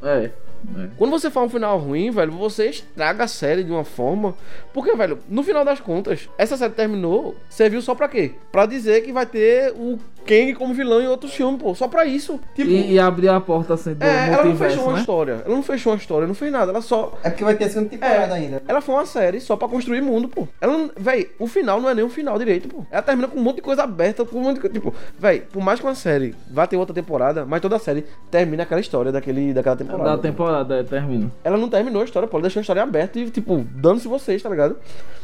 [0.02, 0.30] É.
[0.96, 4.34] Quando você fala um final ruim, velho, você estraga a série de uma forma.
[4.72, 8.32] Porque, velho, no final das contas, essa série terminou, serviu só pra quê?
[8.50, 11.74] Pra dizer que vai ter o Kang como vilão em outros filmes, pô.
[11.74, 12.40] Só pra isso.
[12.54, 12.70] Tipo.
[12.70, 15.00] E, e abrir a porta assim do É, ela não fechou uma né?
[15.00, 15.42] história.
[15.44, 16.70] Ela não fechou uma história, não fez nada.
[16.70, 17.18] Ela só.
[17.22, 18.62] É porque vai ter a segunda temporada ainda.
[18.66, 20.46] Ela foi uma série só pra construir mundo, pô.
[20.60, 20.90] Ela não.
[20.96, 22.84] Véi, o final não é nem o final direito, pô.
[22.90, 24.74] Ela termina com um monte de coisa aberta, com um monte de coisa.
[24.74, 28.04] Tipo, véi, por mais que uma série vá ter outra temporada, mas toda a série
[28.30, 30.10] termina aquela história daquele, daquela temporada.
[30.10, 31.30] Da temporada, é, termina.
[31.42, 32.36] Ela não terminou a história, pô.
[32.36, 34.76] Ela deixou a história aberta e, tipo, dando-se vocês, tá ligado?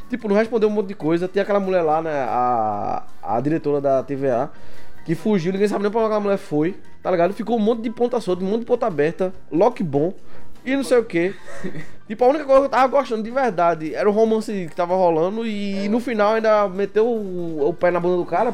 [0.08, 1.26] Tipo, não respondeu um monte de coisa.
[1.28, 2.24] Tem aquela mulher lá, né?
[2.28, 4.50] A, a diretora da TVA,
[5.04, 7.32] que fugiu, ninguém sabe nem pra onde aquela mulher foi, tá ligado?
[7.34, 10.12] Ficou um monte de ponta solta, um monte de ponta aberta, lock bom
[10.64, 11.34] e não sei o que.
[12.06, 14.94] Tipo, a única coisa que eu tava gostando de verdade era o romance que tava
[14.94, 18.52] rolando e no final ainda meteu o, o pé na bunda do cara.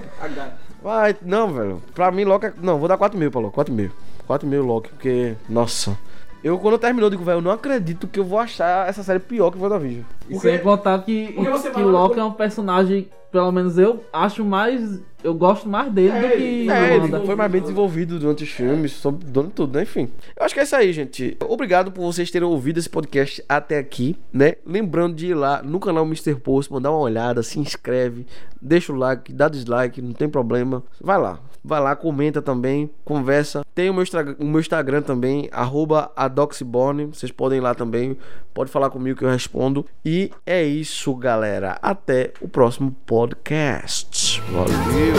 [0.80, 1.82] Vai, não, velho.
[1.92, 2.46] Pra mim, Loki.
[2.46, 3.54] é- Não, vou dar 4 mil pra Loki.
[3.56, 3.90] 4 mil.
[4.24, 5.34] 4 mil Loki, porque.
[5.48, 5.98] Nossa.
[6.44, 9.50] Eu, quando terminou, digo, velho, eu não acredito que eu vou achar essa série pior
[9.50, 10.04] que o WandaVision.
[10.30, 14.44] E sem contar que, você que lá Loki é um personagem, pelo menos eu acho
[14.44, 15.00] mais.
[15.22, 18.92] Eu gosto mais dele do que É, ele foi mais bem desenvolvido durante os filmes,
[18.92, 19.82] sobre durante tudo, né?
[19.82, 20.08] Enfim.
[20.34, 21.36] Eu acho que é isso aí, gente.
[21.46, 24.54] Obrigado por vocês terem ouvido esse podcast até aqui, né?
[24.64, 26.36] Lembrando de ir lá no canal Mr.
[26.36, 28.24] Post, mandar uma olhada, se inscreve,
[28.62, 30.82] deixa o like, dá dislike, não tem problema.
[31.02, 31.38] Vai lá.
[31.62, 33.60] Vai lá, comenta também, conversa.
[33.74, 37.04] Tem o meu, Instra- o meu Instagram também, arroba adoxiborne.
[37.04, 38.16] Vocês podem ir lá também.
[38.54, 39.84] Pode falar comigo que eu respondo.
[40.02, 41.78] E é isso, galera.
[41.80, 44.42] Até o próximo podcast.
[44.50, 45.14] Valeu!